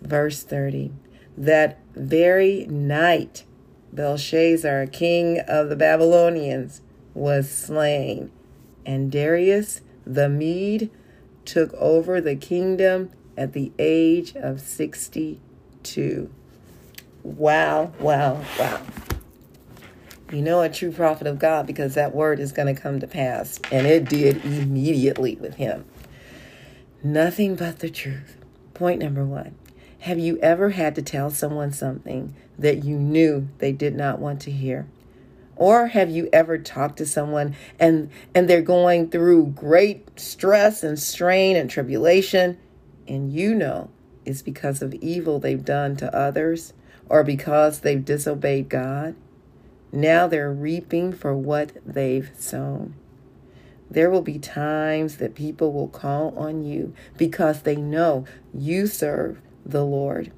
Verse 0.00 0.42
30. 0.42 0.92
That 1.36 1.78
very 1.94 2.66
night 2.66 3.44
Belshazzar, 3.92 4.86
king 4.86 5.40
of 5.46 5.68
the 5.68 5.76
Babylonians, 5.76 6.80
was 7.14 7.50
slain, 7.50 8.30
and 8.86 9.12
Darius 9.12 9.82
the 10.06 10.28
Mede 10.28 10.90
took 11.44 11.74
over 11.74 12.20
the 12.20 12.36
kingdom 12.36 13.10
at 13.36 13.52
the 13.52 13.72
age 13.78 14.34
of 14.36 14.60
62. 14.60 16.30
Wow, 17.28 17.92
wow, 18.00 18.42
wow. 18.58 18.80
You 20.32 20.40
know 20.40 20.62
a 20.62 20.70
true 20.70 20.90
prophet 20.90 21.26
of 21.26 21.38
God 21.38 21.66
because 21.66 21.94
that 21.94 22.14
word 22.14 22.40
is 22.40 22.52
going 22.52 22.74
to 22.74 22.80
come 22.80 23.00
to 23.00 23.06
pass. 23.06 23.60
And 23.70 23.86
it 23.86 24.08
did 24.08 24.42
immediately 24.46 25.36
with 25.36 25.56
him. 25.56 25.84
Nothing 27.02 27.54
but 27.54 27.80
the 27.80 27.90
truth. 27.90 28.36
Point 28.72 29.00
number 29.00 29.26
one 29.26 29.56
Have 30.00 30.18
you 30.18 30.38
ever 30.38 30.70
had 30.70 30.94
to 30.94 31.02
tell 31.02 31.30
someone 31.30 31.70
something 31.70 32.34
that 32.58 32.82
you 32.82 32.96
knew 32.96 33.48
they 33.58 33.72
did 33.72 33.94
not 33.94 34.18
want 34.18 34.40
to 34.42 34.50
hear? 34.50 34.88
Or 35.54 35.88
have 35.88 36.08
you 36.08 36.30
ever 36.32 36.56
talked 36.56 36.96
to 36.96 37.06
someone 37.06 37.54
and 37.78 38.10
and 38.34 38.48
they're 38.48 38.62
going 38.62 39.10
through 39.10 39.48
great 39.48 40.18
stress 40.18 40.82
and 40.82 40.98
strain 40.98 41.56
and 41.56 41.68
tribulation 41.68 42.56
and 43.06 43.30
you 43.30 43.54
know 43.54 43.90
it's 44.24 44.40
because 44.40 44.80
of 44.80 44.94
evil 44.94 45.38
they've 45.38 45.64
done 45.64 45.94
to 45.96 46.14
others 46.16 46.72
or 47.08 47.24
because 47.24 47.80
they've 47.80 48.04
disobeyed 48.04 48.68
God. 48.68 49.14
Now 49.92 50.26
they're 50.26 50.52
reaping 50.52 51.12
for 51.12 51.34
what 51.34 51.72
they've 51.84 52.30
sown. 52.36 52.94
There 53.90 54.10
will 54.10 54.22
be 54.22 54.38
times 54.38 55.16
that 55.16 55.34
people 55.34 55.72
will 55.72 55.88
call 55.88 56.36
on 56.38 56.62
you 56.62 56.94
because 57.16 57.62
they 57.62 57.76
know 57.76 58.26
you 58.52 58.86
serve 58.86 59.40
the 59.64 59.84
Lord. 59.84 60.30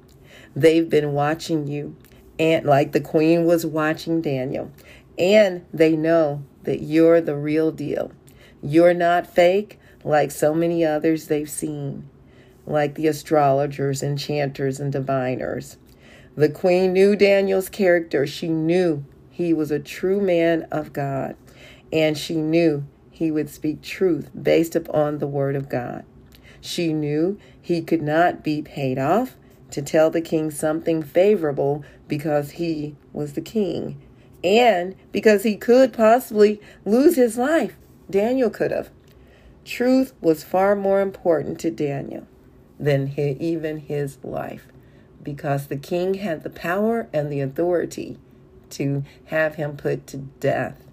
They've 0.55 0.89
been 0.89 1.11
watching 1.13 1.67
you, 1.67 1.95
and 2.39 2.65
like 2.65 2.93
the 2.93 3.01
queen 3.01 3.45
was 3.45 3.65
watching 3.65 4.21
Daniel, 4.21 4.71
and 5.17 5.65
they 5.73 5.95
know 5.97 6.43
that 6.63 6.81
you're 6.81 7.19
the 7.19 7.35
real 7.35 7.71
deal. 7.71 8.11
You're 8.61 8.93
not 8.93 9.27
fake 9.27 9.79
like 10.03 10.31
so 10.31 10.53
many 10.53 10.85
others 10.85 11.27
they've 11.27 11.49
seen, 11.49 12.09
like 12.65 12.95
the 12.95 13.07
astrologers, 13.07 14.01
enchanters, 14.01 14.79
and 14.79 14.91
diviners. 14.91 15.77
The 16.35 16.49
queen 16.49 16.93
knew 16.93 17.15
Daniel's 17.15 17.67
character. 17.67 18.25
She 18.25 18.47
knew 18.47 19.03
he 19.29 19.53
was 19.53 19.69
a 19.69 19.79
true 19.79 20.21
man 20.21 20.65
of 20.71 20.93
God, 20.93 21.35
and 21.91 22.17
she 22.17 22.35
knew 22.35 22.85
he 23.09 23.31
would 23.31 23.49
speak 23.49 23.81
truth 23.81 24.29
based 24.39 24.75
upon 24.75 25.17
the 25.17 25.27
word 25.27 25.55
of 25.55 25.67
God. 25.67 26.05
She 26.61 26.93
knew 26.93 27.37
he 27.61 27.81
could 27.81 28.01
not 28.01 28.43
be 28.43 28.61
paid 28.61 28.97
off 28.97 29.35
to 29.71 29.81
tell 29.81 30.09
the 30.09 30.21
king 30.21 30.51
something 30.51 31.03
favorable 31.03 31.83
because 32.07 32.51
he 32.51 32.95
was 33.11 33.33
the 33.33 33.41
king 33.41 34.01
and 34.43 34.95
because 35.11 35.43
he 35.43 35.55
could 35.55 35.91
possibly 35.91 36.61
lose 36.85 37.15
his 37.15 37.37
life. 37.37 37.75
Daniel 38.09 38.49
could 38.49 38.71
have. 38.71 38.89
Truth 39.65 40.13
was 40.21 40.43
far 40.43 40.75
more 40.75 41.01
important 41.01 41.59
to 41.59 41.71
Daniel 41.71 42.25
than 42.79 43.13
even 43.17 43.77
his 43.77 44.17
life 44.23 44.67
because 45.23 45.67
the 45.67 45.77
king 45.77 46.15
had 46.15 46.43
the 46.43 46.49
power 46.49 47.07
and 47.13 47.31
the 47.31 47.41
authority 47.41 48.17
to 48.71 49.03
have 49.25 49.55
him 49.55 49.77
put 49.77 50.07
to 50.07 50.17
death. 50.17 50.83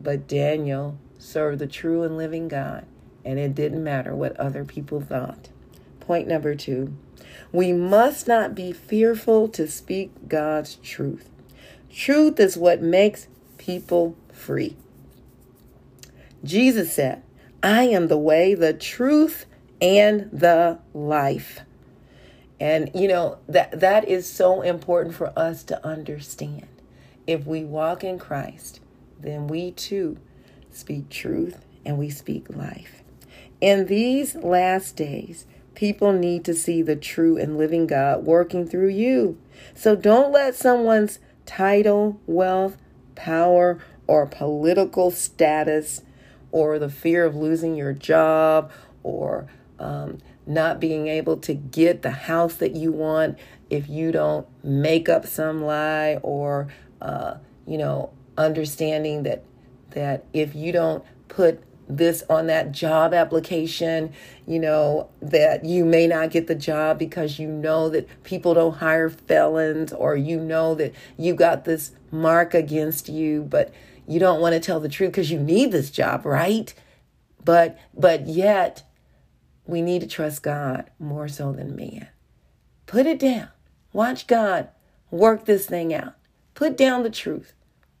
But 0.00 0.28
Daniel 0.28 0.98
served 1.18 1.58
the 1.58 1.66
true 1.66 2.02
and 2.02 2.16
living 2.16 2.48
God, 2.48 2.86
and 3.24 3.38
it 3.38 3.54
didn't 3.54 3.82
matter 3.82 4.14
what 4.14 4.36
other 4.36 4.64
people 4.64 5.00
thought. 5.00 5.48
Point 6.00 6.28
number 6.28 6.54
two 6.54 6.94
we 7.52 7.72
must 7.72 8.28
not 8.28 8.54
be 8.54 8.72
fearful 8.72 9.48
to 9.48 9.66
speak 9.66 10.28
God's 10.28 10.76
truth. 10.76 11.28
Truth 11.90 12.38
is 12.38 12.56
what 12.56 12.82
makes 12.82 13.28
people 13.56 14.16
free. 14.32 14.76
Jesus 16.44 16.92
said, 16.92 17.22
I 17.62 17.84
am 17.84 18.08
the 18.08 18.18
way, 18.18 18.54
the 18.54 18.72
truth, 18.72 19.46
and 19.80 20.28
the 20.32 20.78
life. 20.92 21.60
And 22.60 22.90
you 22.94 23.08
know 23.08 23.38
that 23.48 23.78
that 23.80 24.08
is 24.08 24.30
so 24.30 24.62
important 24.62 25.14
for 25.14 25.32
us 25.38 25.62
to 25.64 25.86
understand. 25.86 26.66
If 27.26 27.46
we 27.46 27.64
walk 27.64 28.02
in 28.02 28.18
Christ, 28.18 28.80
then 29.20 29.46
we 29.46 29.72
too 29.72 30.18
speak 30.70 31.08
truth 31.08 31.64
and 31.84 31.98
we 31.98 32.10
speak 32.10 32.48
life. 32.50 33.02
In 33.60 33.86
these 33.86 34.34
last 34.36 34.96
days, 34.96 35.46
people 35.74 36.12
need 36.12 36.44
to 36.44 36.54
see 36.54 36.82
the 36.82 36.96
true 36.96 37.36
and 37.36 37.56
living 37.56 37.86
God 37.86 38.24
working 38.24 38.66
through 38.66 38.88
you. 38.88 39.38
So 39.74 39.94
don't 39.94 40.32
let 40.32 40.54
someone's 40.54 41.18
title, 41.46 42.20
wealth, 42.26 42.76
power, 43.14 43.78
or 44.06 44.26
political 44.26 45.10
status, 45.10 46.02
or 46.50 46.78
the 46.78 46.88
fear 46.88 47.24
of 47.24 47.36
losing 47.36 47.76
your 47.76 47.92
job, 47.92 48.70
or 49.02 49.48
um, 49.78 50.18
not 50.46 50.80
being 50.80 51.08
able 51.08 51.36
to 51.38 51.54
get 51.54 52.02
the 52.02 52.10
house 52.10 52.54
that 52.54 52.74
you 52.74 52.92
want 52.92 53.38
if 53.70 53.88
you 53.88 54.12
don't 54.12 54.46
make 54.64 55.08
up 55.08 55.26
some 55.26 55.62
lie 55.62 56.18
or 56.22 56.68
uh, 57.00 57.34
you 57.66 57.78
know 57.78 58.10
understanding 58.36 59.22
that 59.24 59.44
that 59.90 60.24
if 60.32 60.54
you 60.54 60.72
don't 60.72 61.04
put 61.28 61.62
this 61.88 62.22
on 62.28 62.46
that 62.46 62.72
job 62.72 63.14
application, 63.14 64.12
you 64.46 64.58
know, 64.58 65.08
that 65.22 65.64
you 65.64 65.84
may 65.84 66.06
not 66.06 66.30
get 66.30 66.46
the 66.46 66.54
job 66.54 66.98
because 66.98 67.38
you 67.38 67.48
know 67.48 67.88
that 67.88 68.06
people 68.24 68.54
don't 68.54 68.76
hire 68.76 69.08
felons 69.08 69.92
or 69.92 70.14
you 70.14 70.38
know 70.38 70.74
that 70.74 70.92
you 71.16 71.34
got 71.34 71.64
this 71.64 71.92
mark 72.10 72.52
against 72.52 73.08
you, 73.08 73.42
but 73.42 73.72
you 74.06 74.18
don't 74.18 74.40
want 74.40 74.52
to 74.52 74.60
tell 74.60 74.80
the 74.80 74.88
truth 74.88 75.12
because 75.12 75.30
you 75.30 75.38
need 75.38 75.72
this 75.72 75.90
job, 75.90 76.26
right? 76.26 76.72
But 77.44 77.78
but 77.94 78.26
yet 78.26 78.82
we 79.68 79.82
need 79.82 80.00
to 80.00 80.08
trust 80.08 80.42
God 80.42 80.90
more 80.98 81.28
so 81.28 81.52
than 81.52 81.76
man. 81.76 82.08
Put 82.86 83.06
it 83.06 83.18
down. 83.18 83.50
Watch 83.92 84.26
God 84.26 84.70
work 85.10 85.44
this 85.44 85.66
thing 85.66 85.92
out. 85.92 86.14
Put 86.54 86.76
down 86.76 87.02
the 87.02 87.10
truth. 87.10 87.52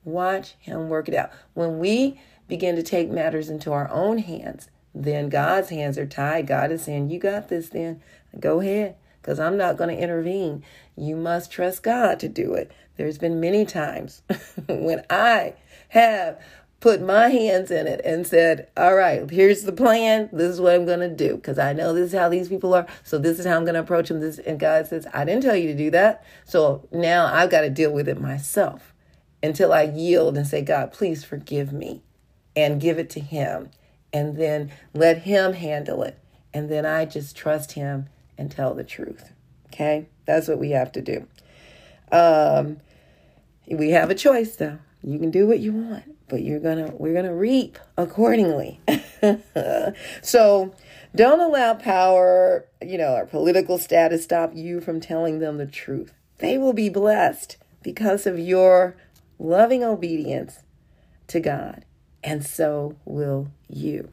Watch 0.02 0.54
Him 0.58 0.88
work 0.88 1.08
it 1.08 1.14
out. 1.14 1.30
When 1.52 1.78
we 1.78 2.18
begin 2.48 2.74
to 2.76 2.82
take 2.82 3.10
matters 3.10 3.50
into 3.50 3.70
our 3.70 3.90
own 3.90 4.18
hands, 4.18 4.70
then 4.94 5.28
God's 5.28 5.68
hands 5.68 5.98
are 5.98 6.06
tied. 6.06 6.46
God 6.46 6.72
is 6.72 6.82
saying, 6.82 7.10
You 7.10 7.18
got 7.18 7.48
this, 7.48 7.68
then 7.68 8.00
go 8.40 8.60
ahead, 8.60 8.96
because 9.20 9.38
I'm 9.38 9.58
not 9.58 9.76
going 9.76 9.94
to 9.94 10.02
intervene. 10.02 10.64
You 10.96 11.16
must 11.16 11.52
trust 11.52 11.82
God 11.82 12.18
to 12.20 12.28
do 12.28 12.54
it. 12.54 12.72
There's 12.96 13.18
been 13.18 13.40
many 13.40 13.66
times 13.66 14.22
when 14.66 15.04
I 15.10 15.54
have 15.90 16.40
put 16.80 17.02
my 17.02 17.28
hands 17.28 17.70
in 17.70 17.86
it 17.86 18.00
and 18.04 18.26
said, 18.26 18.68
All 18.76 18.94
right, 18.94 19.28
here's 19.28 19.62
the 19.62 19.72
plan. 19.72 20.28
This 20.32 20.52
is 20.52 20.60
what 20.60 20.74
I'm 20.74 20.86
going 20.86 21.00
to 21.00 21.08
do 21.08 21.36
because 21.36 21.58
I 21.58 21.72
know 21.72 21.92
this 21.92 22.12
is 22.12 22.18
how 22.18 22.28
these 22.28 22.48
people 22.48 22.74
are. 22.74 22.86
So 23.02 23.18
this 23.18 23.38
is 23.38 23.46
how 23.46 23.56
I'm 23.56 23.64
going 23.64 23.74
to 23.74 23.80
approach 23.80 24.08
them. 24.08 24.20
This, 24.20 24.38
and 24.38 24.58
God 24.58 24.86
says, 24.86 25.06
I 25.12 25.24
didn't 25.24 25.42
tell 25.42 25.56
you 25.56 25.68
to 25.68 25.76
do 25.76 25.90
that. 25.90 26.24
So 26.44 26.86
now 26.92 27.26
I've 27.26 27.50
got 27.50 27.62
to 27.62 27.70
deal 27.70 27.92
with 27.92 28.08
it 28.08 28.20
myself 28.20 28.92
until 29.42 29.72
I 29.72 29.82
yield 29.82 30.36
and 30.36 30.46
say, 30.46 30.62
God, 30.62 30.92
please 30.92 31.24
forgive 31.24 31.72
me 31.72 32.02
and 32.54 32.80
give 32.80 32.98
it 32.98 33.10
to 33.10 33.20
Him. 33.20 33.70
And 34.12 34.36
then 34.36 34.70
let 34.94 35.22
Him 35.22 35.52
handle 35.52 36.02
it. 36.02 36.18
And 36.54 36.70
then 36.70 36.86
I 36.86 37.04
just 37.04 37.36
trust 37.36 37.72
Him 37.72 38.08
and 38.36 38.50
tell 38.50 38.74
the 38.74 38.84
truth. 38.84 39.32
Okay? 39.66 40.08
That's 40.26 40.48
what 40.48 40.58
we 40.58 40.70
have 40.70 40.92
to 40.92 41.02
do. 41.02 41.26
Um, 42.10 42.78
we 43.66 43.90
have 43.90 44.10
a 44.10 44.14
choice 44.14 44.56
though. 44.56 44.78
You 45.02 45.18
can 45.18 45.30
do 45.30 45.46
what 45.46 45.60
you 45.60 45.72
want, 45.72 46.16
but 46.28 46.42
you're 46.42 46.60
gonna 46.60 46.92
we're 46.96 47.14
gonna 47.14 47.34
reap 47.34 47.78
accordingly. 47.96 48.80
so 50.22 50.74
don't 51.14 51.40
allow 51.40 51.74
power, 51.74 52.66
you 52.82 52.98
know, 52.98 53.14
or 53.14 53.26
political 53.26 53.78
status 53.78 54.24
stop 54.24 54.54
you 54.54 54.80
from 54.80 55.00
telling 55.00 55.38
them 55.38 55.58
the 55.58 55.66
truth. 55.66 56.12
They 56.38 56.58
will 56.58 56.72
be 56.72 56.88
blessed 56.88 57.56
because 57.82 58.26
of 58.26 58.38
your 58.38 58.96
loving 59.38 59.82
obedience 59.82 60.60
to 61.28 61.40
God, 61.40 61.84
and 62.22 62.44
so 62.44 62.96
will 63.04 63.48
you. 63.68 64.10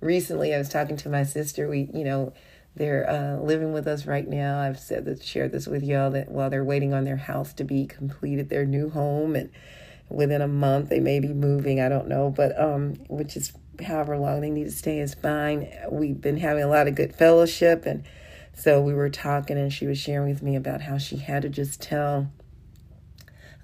Recently, 0.00 0.54
I 0.54 0.58
was 0.58 0.68
talking 0.68 0.96
to 0.98 1.08
my 1.08 1.24
sister. 1.24 1.68
We, 1.68 1.90
you 1.92 2.04
know, 2.04 2.32
they're 2.76 3.08
uh, 3.10 3.42
living 3.42 3.72
with 3.72 3.88
us 3.88 4.06
right 4.06 4.26
now. 4.26 4.60
I've 4.60 4.78
said 4.78 5.04
that, 5.06 5.22
shared 5.22 5.50
this 5.50 5.66
with 5.66 5.82
y'all 5.82 6.10
that 6.12 6.30
while 6.30 6.48
they're 6.48 6.64
waiting 6.64 6.94
on 6.94 7.04
their 7.04 7.16
house 7.16 7.52
to 7.54 7.64
be 7.64 7.86
completed, 7.86 8.48
their 8.48 8.64
new 8.64 8.90
home, 8.90 9.34
and 9.34 9.50
within 10.08 10.42
a 10.42 10.48
month 10.48 10.88
they 10.88 11.00
may 11.00 11.20
be 11.20 11.28
moving. 11.28 11.80
I 11.80 11.88
don't 11.88 12.08
know, 12.08 12.30
but 12.30 12.58
um, 12.60 12.94
which 13.08 13.36
is 13.36 13.52
however 13.84 14.16
long 14.18 14.40
they 14.40 14.50
need 14.50 14.64
to 14.64 14.70
stay 14.70 14.98
is 14.98 15.14
fine. 15.14 15.68
We've 15.90 16.20
been 16.20 16.38
having 16.38 16.64
a 16.64 16.68
lot 16.68 16.88
of 16.88 16.94
good 16.94 17.14
fellowship, 17.14 17.86
and 17.86 18.04
so 18.54 18.80
we 18.80 18.94
were 18.94 19.10
talking, 19.10 19.58
and 19.58 19.72
she 19.72 19.86
was 19.86 19.98
sharing 19.98 20.28
with 20.28 20.42
me 20.42 20.56
about 20.56 20.82
how 20.82 20.98
she 20.98 21.16
had 21.16 21.42
to 21.42 21.48
just 21.48 21.80
tell 21.80 22.30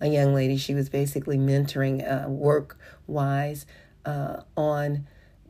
a 0.01 0.09
young 0.09 0.35
lady 0.35 0.57
she 0.57 0.75
was 0.75 0.89
basically 0.89 1.39
mentoring 1.39 2.03
uh, 2.03 2.29
work 2.29 2.79
wise 3.07 3.65
uh, 4.05 4.43
on 4.57 5.07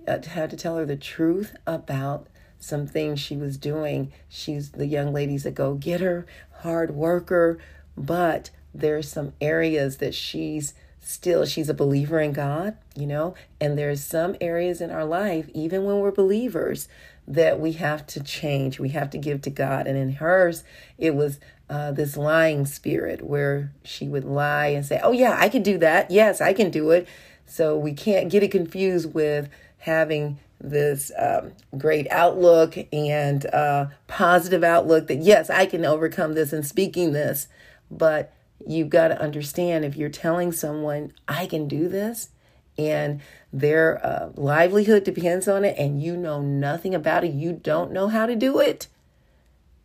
uh, 0.06 0.18
had 0.22 0.50
to 0.50 0.56
tell 0.56 0.76
her 0.76 0.86
the 0.86 0.96
truth 0.96 1.56
about 1.66 2.28
some 2.58 2.86
things 2.86 3.20
she 3.20 3.36
was 3.36 3.56
doing. 3.56 4.12
She's 4.28 4.72
the 4.72 4.86
young 4.86 5.12
lady's 5.12 5.46
a 5.46 5.50
go 5.50 5.74
getter, 5.74 6.26
hard 6.60 6.92
worker, 6.92 7.58
but 7.96 8.50
there's 8.72 9.10
some 9.10 9.32
areas 9.40 9.98
that 9.98 10.14
she's 10.14 10.74
still 11.04 11.44
she's 11.44 11.68
a 11.68 11.75
believer 11.75 12.20
in 12.20 12.32
God, 12.32 12.76
you 12.96 13.06
know, 13.06 13.34
and 13.61 13.78
there's 13.78 14.02
some 14.02 14.37
areas 14.40 14.80
in 14.80 14.90
our 14.90 15.04
life 15.04 15.49
even 15.54 15.84
when 15.84 16.00
we're 16.00 16.11
believers 16.11 16.88
that 17.26 17.58
we 17.58 17.73
have 17.73 18.06
to 18.06 18.23
change. 18.23 18.78
We 18.78 18.90
have 18.90 19.11
to 19.11 19.18
give 19.18 19.42
to 19.42 19.50
God. 19.50 19.87
And 19.87 19.96
in 19.96 20.14
hers, 20.14 20.64
it 20.99 21.14
was 21.14 21.40
uh, 21.70 21.92
this 21.92 22.16
lying 22.16 22.66
spirit 22.66 23.23
where 23.23 23.73
she 23.82 24.08
would 24.08 24.25
lie 24.25 24.68
and 24.68 24.84
say, 24.84 25.00
"Oh 25.02 25.12
yeah, 25.12 25.37
I 25.38 25.49
can 25.49 25.62
do 25.62 25.78
that. 25.78 26.11
Yes, 26.11 26.40
I 26.40 26.52
can 26.52 26.70
do 26.70 26.90
it." 26.90 27.08
So 27.46 27.76
we 27.76 27.92
can't 27.92 28.30
get 28.30 28.42
it 28.42 28.50
confused 28.50 29.14
with 29.14 29.49
having 29.78 30.38
this 30.60 31.12
um, 31.19 31.52
great 31.76 32.06
outlook 32.10 32.76
and 32.93 33.47
uh, 33.47 33.86
positive 34.06 34.64
outlook 34.64 35.08
that 35.08 35.23
yes, 35.23 35.50
I 35.50 35.67
can 35.67 35.84
overcome 35.84 36.34
this 36.34 36.52
and 36.52 36.67
speaking 36.67 37.12
this, 37.12 37.49
but 37.90 38.32
you've 38.67 38.90
got 38.90 39.08
to 39.08 39.21
understand 39.21 39.84
if 39.84 39.97
you're 39.97 40.08
telling 40.08 40.52
someone, 40.52 41.12
I 41.28 41.47
can 41.47 41.69
do 41.69 41.88
this, 41.88 42.30
and 42.76 43.21
their 43.52 44.04
uh, 44.04 44.30
livelihood 44.34 45.04
depends 45.04 45.49
on 45.49 45.64
it, 45.64 45.76
and 45.78 46.02
you 46.02 46.17
know 46.17 46.40
nothing 46.40 46.95
about 46.95 47.25
it, 47.25 47.32
you 47.32 47.52
don't 47.52 47.93
know 47.93 48.08
how 48.08 48.26
to 48.26 48.36
do 48.36 48.58
it, 48.60 48.88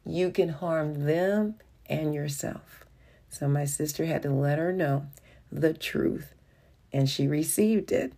you 0.06 0.32
can 0.32 0.50
harm 0.50 1.06
them 1.06 1.56
and 1.88 2.14
yourself. 2.14 2.86
So 3.30 3.48
my 3.48 3.66
sister 3.66 4.06
had 4.06 4.24
to 4.24 4.30
let 4.30 4.58
her 4.58 4.74
know 4.74 5.06
the 5.52 5.74
truth, 5.74 6.34
and 6.92 7.10
she 7.10 7.28
received 7.28 7.92
it. 7.92 8.14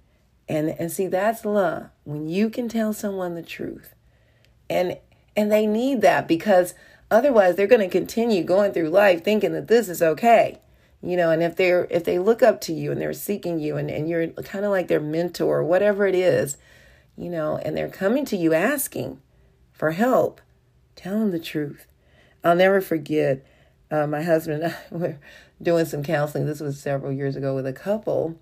And, 0.48 0.70
and 0.80 0.92
see, 0.92 1.08
that's 1.08 1.46
love. 1.46 1.90
When 2.04 2.28
you 2.28 2.50
can 2.50 2.68
tell 2.68 2.92
someone 2.94 3.36
the 3.36 3.42
truth. 3.42 3.94
And 4.70 4.98
and 5.36 5.52
they 5.52 5.66
need 5.66 6.02
that 6.02 6.28
because 6.28 6.74
Otherwise, 7.12 7.58
they're 7.58 7.68
going 7.68 7.82
to 7.82 7.90
continue 7.90 8.42
going 8.42 8.72
through 8.72 8.90
life 8.90 9.24
thinking 9.24 9.52
that 9.52 9.68
this 9.68 9.90
is 9.90 10.02
okay. 10.02 10.60
You 11.04 11.18
know, 11.18 11.30
and 11.30 11.44
if 11.44 11.56
they're 11.56 11.88
if 11.90 12.06
they 12.06 12.20
look 12.20 12.42
up 12.42 12.62
to 12.62 12.74
you 12.74 12.92
and 12.92 13.02
they're 13.02 13.12
seeking 13.12 13.60
you 13.60 13.76
and, 13.76 13.90
and 13.90 14.08
you're 14.08 14.28
kind 14.28 14.64
of 14.64 14.72
like 14.72 14.88
their 14.88 15.00
mentor 15.00 15.58
or 15.60 15.64
whatever 15.64 16.08
it 16.08 16.16
is, 16.16 16.58
you 17.18 17.30
know, 17.30 17.58
and 17.58 17.76
they're 17.76 17.90
coming 17.90 18.24
to 18.26 18.38
you 18.38 18.54
asking 18.54 19.20
for 19.74 19.92
help, 19.92 20.42
tell 20.96 21.20
them 21.20 21.32
the 21.32 21.40
truth. 21.40 21.88
I'll 22.44 22.56
never 22.56 22.82
forget 22.82 23.46
uh, 23.90 24.08
my 24.08 24.22
husband 24.22 24.64
and 24.64 24.74
I 24.92 24.96
were 24.96 25.18
doing 25.62 25.86
some 25.86 26.04
counseling. 26.04 26.46
This 26.46 26.60
was 26.60 26.80
several 26.80 27.12
years 27.12 27.36
ago 27.36 27.56
with 27.56 27.66
a 27.66 27.74
couple, 27.74 28.40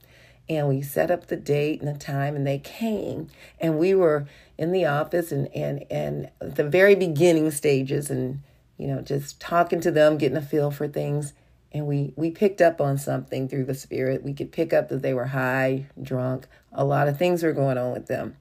and 0.47 0.67
we 0.67 0.81
set 0.81 1.09
up 1.09 1.27
the 1.27 1.37
date 1.37 1.81
and 1.81 1.93
the 1.93 1.99
time, 1.99 2.35
and 2.35 2.45
they 2.45 2.59
came, 2.59 3.29
and 3.59 3.79
we 3.79 3.95
were 3.95 4.27
in 4.57 4.71
the 4.73 4.85
office 4.85 5.31
and 5.31 5.47
and 5.55 5.85
and 5.89 6.29
the 6.39 6.67
very 6.67 6.95
beginning 6.95 7.51
stages, 7.51 8.09
and 8.09 8.41
you 8.79 8.87
know, 8.87 9.01
just 9.01 9.39
talking 9.39 9.81
to 9.81 9.91
them, 9.91 10.17
getting 10.17 10.37
a 10.37 10.41
feel 10.41 10.71
for 10.71 10.87
things. 10.87 11.33
And 11.71 11.85
we, 11.85 12.13
we 12.15 12.31
picked 12.31 12.61
up 12.61 12.81
on 12.81 12.97
something 12.97 13.47
through 13.47 13.65
the 13.65 13.75
spirit. 13.75 14.23
We 14.23 14.33
could 14.33 14.51
pick 14.51 14.73
up 14.73 14.89
that 14.89 15.03
they 15.03 15.13
were 15.13 15.25
high, 15.25 15.87
drunk. 16.01 16.47
A 16.71 16.85
lot 16.85 17.07
of 17.07 17.19
things 17.19 17.43
were 17.43 17.51
going 17.51 17.77
on 17.77 17.91
with 17.91 18.07
them. 18.07 18.37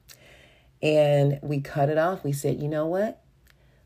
And 0.81 1.41
we 1.43 1.61
cut 1.61 1.91
it 1.91 1.99
off. 1.99 2.25
We 2.25 2.33
said, 2.33 2.63
you 2.63 2.69
know 2.69 2.87
what? 2.87 3.21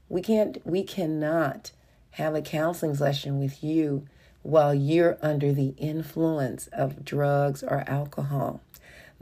We 0.08 0.20
can't, 0.20 0.58
we 0.64 0.84
cannot 0.84 1.72
have 2.12 2.34
a 2.34 2.42
counseling 2.42 2.94
session 2.94 3.40
with 3.40 3.64
you 3.64 4.06
while 4.42 4.74
you're 4.74 5.16
under 5.22 5.52
the 5.52 5.74
influence 5.78 6.66
of 6.68 7.02
drugs 7.02 7.62
or 7.62 7.82
alcohol. 7.86 8.60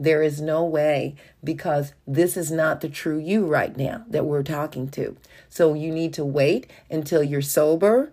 There 0.01 0.23
is 0.23 0.41
no 0.41 0.65
way 0.65 1.13
because 1.43 1.93
this 2.07 2.35
is 2.35 2.49
not 2.49 2.81
the 2.81 2.89
true 2.89 3.19
you 3.19 3.45
right 3.45 3.77
now 3.77 4.03
that 4.07 4.25
we're 4.25 4.41
talking 4.41 4.89
to. 4.89 5.15
So 5.47 5.75
you 5.75 5.91
need 5.91 6.11
to 6.15 6.25
wait 6.25 6.65
until 6.89 7.21
you're 7.21 7.43
sober. 7.43 8.11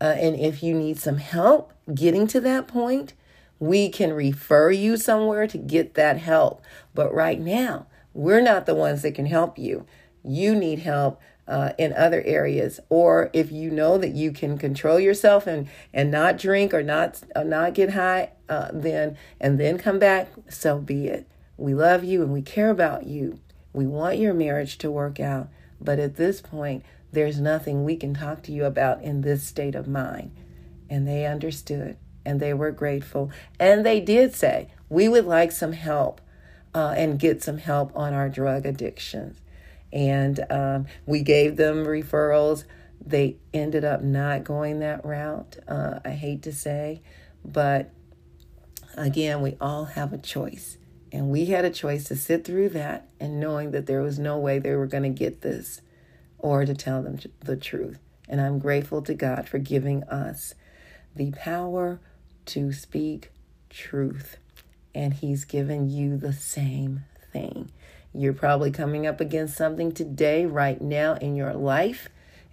Uh, 0.00 0.16
and 0.18 0.34
if 0.34 0.64
you 0.64 0.74
need 0.74 0.98
some 0.98 1.18
help 1.18 1.72
getting 1.94 2.26
to 2.26 2.40
that 2.40 2.66
point, 2.66 3.12
we 3.60 3.88
can 3.88 4.12
refer 4.14 4.72
you 4.72 4.96
somewhere 4.96 5.46
to 5.46 5.58
get 5.58 5.94
that 5.94 6.18
help. 6.18 6.60
But 6.92 7.14
right 7.14 7.38
now, 7.38 7.86
we're 8.14 8.40
not 8.40 8.66
the 8.66 8.74
ones 8.74 9.02
that 9.02 9.14
can 9.14 9.26
help 9.26 9.60
you. 9.60 9.86
You 10.24 10.56
need 10.56 10.80
help 10.80 11.20
uh, 11.48 11.72
in 11.78 11.94
other 11.94 12.22
areas, 12.26 12.78
or 12.90 13.30
if 13.32 13.50
you 13.50 13.70
know 13.70 13.96
that 13.96 14.12
you 14.12 14.30
can 14.30 14.58
control 14.58 15.00
yourself 15.00 15.46
and 15.46 15.68
and 15.94 16.10
not 16.10 16.36
drink 16.36 16.74
or 16.74 16.82
not 16.82 17.20
uh, 17.34 17.42
not 17.42 17.74
get 17.74 17.94
high, 17.94 18.30
uh, 18.48 18.68
then 18.72 19.16
and 19.40 19.58
then 19.58 19.78
come 19.78 19.98
back, 19.98 20.28
so 20.48 20.78
be 20.78 21.08
it. 21.08 21.26
We 21.56 21.74
love 21.74 22.04
you 22.04 22.22
and 22.22 22.32
we 22.32 22.42
care 22.42 22.70
about 22.70 23.06
you. 23.06 23.40
We 23.72 23.86
want 23.86 24.18
your 24.18 24.34
marriage 24.34 24.78
to 24.78 24.90
work 24.90 25.18
out, 25.18 25.48
but 25.80 25.98
at 25.98 26.16
this 26.16 26.40
point, 26.40 26.84
there's 27.10 27.40
nothing 27.40 27.82
we 27.82 27.96
can 27.96 28.14
talk 28.14 28.42
to 28.42 28.52
you 28.52 28.64
about 28.64 29.02
in 29.02 29.22
this 29.22 29.42
state 29.42 29.74
of 29.74 29.88
mind. 29.88 30.30
And 30.90 31.08
they 31.08 31.26
understood 31.26 31.96
and 32.24 32.40
they 32.40 32.52
were 32.52 32.70
grateful. 32.70 33.30
And 33.58 33.84
they 33.84 34.00
did 34.00 34.34
say, 34.34 34.68
We 34.90 35.08
would 35.08 35.24
like 35.24 35.52
some 35.52 35.72
help 35.72 36.20
uh, 36.74 36.94
and 36.96 37.18
get 37.18 37.42
some 37.42 37.58
help 37.58 37.90
on 37.96 38.12
our 38.12 38.28
drug 38.28 38.66
addictions 38.66 39.38
and 39.92 40.44
um, 40.50 40.86
we 41.06 41.22
gave 41.22 41.56
them 41.56 41.84
referrals. 41.84 42.64
They 43.04 43.36
ended 43.54 43.84
up 43.84 44.02
not 44.02 44.44
going 44.44 44.80
that 44.80 45.04
route. 45.04 45.56
Uh, 45.66 46.00
I 46.04 46.10
hate 46.10 46.42
to 46.42 46.52
say, 46.52 47.02
but 47.44 47.90
again, 48.96 49.40
we 49.40 49.56
all 49.60 49.86
have 49.86 50.12
a 50.12 50.18
choice. 50.18 50.78
And 51.12 51.30
we 51.30 51.46
had 51.46 51.64
a 51.64 51.70
choice 51.70 52.04
to 52.04 52.16
sit 52.16 52.44
through 52.44 52.70
that 52.70 53.08
and 53.18 53.40
knowing 53.40 53.70
that 53.70 53.86
there 53.86 54.02
was 54.02 54.18
no 54.18 54.38
way 54.38 54.58
they 54.58 54.74
were 54.74 54.86
going 54.86 55.04
to 55.04 55.08
get 55.08 55.40
this 55.40 55.80
or 56.38 56.64
to 56.66 56.74
tell 56.74 57.02
them 57.02 57.18
the 57.40 57.56
truth. 57.56 57.98
And 58.28 58.40
I'm 58.40 58.58
grateful 58.58 59.00
to 59.02 59.14
God 59.14 59.48
for 59.48 59.58
giving 59.58 60.04
us 60.04 60.54
the 61.16 61.32
power 61.32 62.00
to 62.46 62.72
speak 62.72 63.32
truth. 63.70 64.36
And 64.94 65.14
He's 65.14 65.44
given 65.46 65.88
you 65.88 66.16
the 66.18 66.32
same 66.32 67.04
thing. 67.32 67.70
You're 68.14 68.32
probably 68.32 68.70
coming 68.70 69.06
up 69.06 69.20
against 69.20 69.56
something 69.56 69.92
today, 69.92 70.46
right 70.46 70.80
now 70.80 71.14
in 71.14 71.36
your 71.36 71.54
life, 71.54 72.08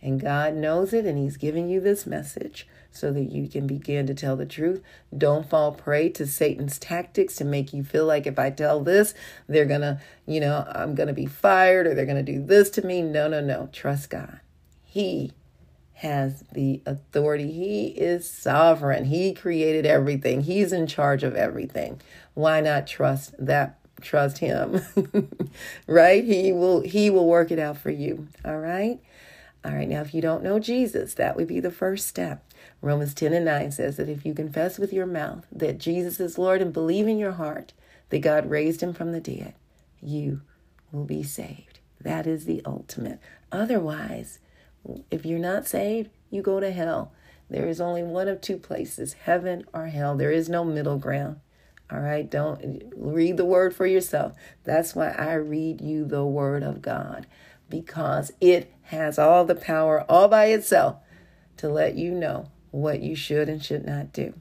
And 0.06 0.22
God 0.22 0.54
knows 0.54 0.94
it, 0.94 1.06
and 1.06 1.18
He's 1.18 1.36
giving 1.36 1.68
you 1.68 1.80
this 1.80 2.06
message 2.06 2.68
so 2.92 3.12
that 3.12 3.32
you 3.32 3.48
can 3.48 3.66
begin 3.66 4.06
to 4.06 4.14
tell 4.14 4.36
the 4.36 4.46
truth. 4.46 4.84
Don't 5.18 5.50
fall 5.50 5.72
prey 5.72 6.10
to 6.10 6.28
Satan's 6.28 6.78
tactics 6.78 7.36
to 7.38 7.44
make 7.44 7.74
you 7.74 7.84
feel 7.84 8.06
like 8.06 8.28
if 8.28 8.38
I 8.38 8.52
tell 8.52 8.82
this, 8.82 9.16
they're 9.48 9.66
to, 9.82 10.00
you 10.28 10.40
know, 10.40 10.64
I'm 10.70 10.94
to 11.08 11.14
be 11.14 11.26
fired 11.26 11.88
or 11.88 11.96
they're 11.96 12.06
to 12.24 12.32
do 12.32 12.40
this 12.40 12.70
to 12.72 12.86
me. 12.86 13.02
No, 13.02 13.28
no, 13.28 13.42
no. 13.42 13.68
Trust 13.74 14.12
God. 14.12 14.40
He 14.84 15.34
has 15.96 16.44
the 16.52 16.84
authority. 16.86 17.52
He 17.52 17.88
is 17.88 18.30
sovereign. 18.30 19.06
He 19.06 19.34
created 19.34 19.88
everything. 19.88 20.42
He's 20.42 20.72
in 20.72 20.86
charge 20.86 21.24
of 21.24 21.36
everything. 21.36 22.00
Why 22.36 22.62
not 22.62 22.86
trust 22.86 23.34
that 23.40 23.80
trust 24.02 24.40
him? 24.40 24.82
right? 25.88 26.24
He 26.24 26.52
will 26.52 26.82
he 26.82 27.10
will 27.10 27.28
work 27.28 27.52
it 27.52 27.60
out 27.60 27.78
for 27.78 27.90
you. 27.90 28.28
All 28.44 28.60
right? 28.60 29.00
All 29.64 29.72
right, 29.72 29.90
now 29.90 30.02
if 30.02 30.14
you 30.14 30.22
don't 30.22 30.44
know 30.44 30.60
Jesus, 30.60 31.16
that 31.16 31.36
would 31.36 31.48
be 31.48 31.60
the 31.60 31.72
first 31.72 32.08
step. 32.08 32.46
Romans 32.84 33.16
10 33.16 33.34
and 33.34 33.46
9 33.46 33.72
says 33.72 33.98
that 33.98 34.10
if 34.10 34.24
you 34.24 34.36
confess 34.36 34.78
with 34.78 34.94
your 34.94 35.08
mouth 35.08 35.48
that 35.52 35.80
Jesus 35.80 36.20
is 36.20 36.38
Lord 36.38 36.62
and 36.62 36.72
believe 36.72 37.08
in 37.08 37.18
your 37.18 37.32
heart 37.32 37.74
that 38.10 38.20
God 38.20 38.48
raised 38.48 38.82
him 38.82 38.94
from 38.94 39.12
the 39.12 39.20
dead, 39.20 39.56
you 40.02 40.42
will 40.92 41.06
be 41.06 41.24
saved. 41.24 41.80
That 42.00 42.28
is 42.28 42.46
the 42.46 42.62
ultimate. 42.64 43.20
Otherwise, 43.52 44.38
if 45.10 45.26
you're 45.26 45.40
not 45.40 45.68
saved, 45.68 46.12
you 46.30 46.44
go 46.44 46.60
to 46.60 46.72
hell. 46.72 47.12
There 47.50 47.68
is 47.68 47.82
only 47.82 48.04
one 48.04 48.28
of 48.28 48.42
two 48.42 48.58
places 48.58 49.14
heaven 49.14 49.66
or 49.74 49.88
hell. 49.88 50.16
There 50.16 50.32
is 50.32 50.48
no 50.48 50.64
middle 50.64 51.00
ground. 51.00 51.40
All 51.92 52.00
right, 52.00 52.30
don't 52.30 52.84
read 52.96 53.38
the 53.38 53.46
word 53.46 53.76
for 53.76 53.86
yourself. 53.86 54.34
That's 54.64 54.96
why 54.96 55.10
I 55.12 55.34
read 55.36 55.82
you 55.82 56.06
the 56.06 56.26
word 56.26 56.64
of 56.64 56.82
God 56.82 57.28
because 57.70 58.32
it 58.42 58.74
has 58.84 59.20
all 59.20 59.46
the 59.46 59.56
power 59.56 60.06
all 60.10 60.28
by 60.28 60.46
itself 60.48 60.98
to 61.58 61.70
let 61.70 61.96
you 61.96 62.12
know 62.12 62.50
what 62.72 63.02
you 63.02 63.16
should 63.16 63.50
and 63.50 63.64
should 63.64 63.86
not 63.86 64.14
do. 64.14 64.34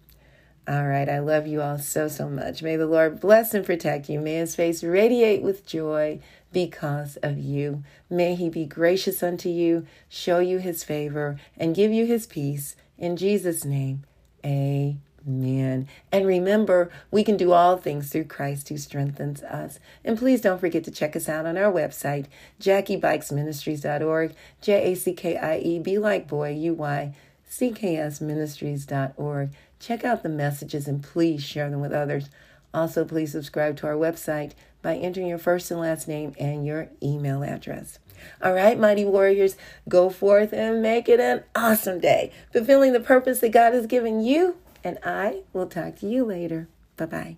All 0.67 0.87
right, 0.87 1.09
I 1.09 1.19
love 1.19 1.47
you 1.47 1.61
all 1.61 1.79
so, 1.79 2.09
so 2.09 2.29
much. 2.29 2.63
May 2.63 2.77
the 2.77 2.87
Lord 2.87 3.21
bless 3.21 3.53
and 3.53 3.67
protect 3.67 4.09
you. 4.09 4.19
May 4.19 4.37
his 4.37 4.57
face 4.57 4.83
radiate 4.83 5.43
with 5.43 5.67
joy 5.67 6.21
because 6.53 7.17
of 7.17 7.39
you. 7.39 7.85
May 8.09 8.35
he 8.35 8.49
be 8.49 8.65
gracious 8.65 9.23
unto 9.23 9.51
you, 9.51 9.87
show 10.09 10.39
you 10.39 10.59
his 10.59 10.83
favor, 10.83 11.39
and 11.59 11.77
give 11.77 11.93
you 11.93 12.07
his 12.07 12.27
peace. 12.27 12.77
In 12.97 13.19
Jesus' 13.19 13.67
name, 13.67 14.05
amen. 14.43 14.84
And 16.15 16.29
remember, 16.29 16.93
we 17.11 17.25
can 17.25 17.37
do 17.37 17.51
all 17.51 17.77
things 17.77 18.09
through 18.09 18.27
Christ 18.27 18.69
who 18.69 18.79
strengthens 18.79 19.43
us. 19.43 19.81
And 20.05 20.17
please 20.17 20.41
don't 20.41 20.61
forget 20.61 20.85
to 20.85 20.93
check 20.93 21.17
us 21.17 21.29
out 21.29 21.45
on 21.45 21.59
our 21.59 21.73
website, 21.73 22.27
JackieBuycksMinistries.org, 22.61 24.33
J 24.61 24.93
A 24.93 24.95
C 24.95 25.13
K 25.13 25.37
I 25.37 25.59
E, 25.59 25.81
B 25.81 25.99
like 25.99 26.29
boy, 26.29 26.53
U 26.53 26.73
Y, 26.75 27.17
C 27.49 27.73
K 27.73 27.97
S 27.97 28.21
Ministries.org. 28.21 29.51
Check 29.81 30.05
out 30.05 30.23
the 30.23 30.29
messages 30.29 30.87
and 30.87 31.03
please 31.03 31.43
share 31.43 31.69
them 31.69 31.81
with 31.81 31.93
others. 31.93 32.31
Also, 32.73 33.05
please 33.05 33.33
subscribe 33.33 33.77
to 33.79 33.89
our 33.89 33.95
website 33.95 34.53
by 34.83 34.95
entering 34.95 35.27
your 35.27 35.39
first 35.39 35.69
and 35.73 35.81
last 35.81 36.07
name 36.07 36.33
and 36.39 36.65
your 36.65 36.91
email 37.03 37.43
address. 37.43 37.99
All 38.41 38.53
right, 38.53 38.79
mighty 38.79 39.05
warriors, 39.05 39.57
go 39.89 40.11
forth 40.11 40.53
and 40.53 40.81
make 40.81 41.09
it 41.09 41.19
an 41.19 41.43
awesome 41.57 41.99
day, 41.99 42.31
fulfilling 42.53 42.93
the 42.93 43.01
purpose 43.01 43.41
that 43.41 43.51
God 43.51 43.75
has 43.75 43.89
given 43.89 44.21
you 44.21 44.59
and 44.85 44.99
I 45.03 45.43
will 45.53 45.67
talk 45.67 45.97
to 45.97 46.07
you 46.07 46.25
later. 46.25 46.69
Bye 46.97 47.07
bye. 47.07 47.37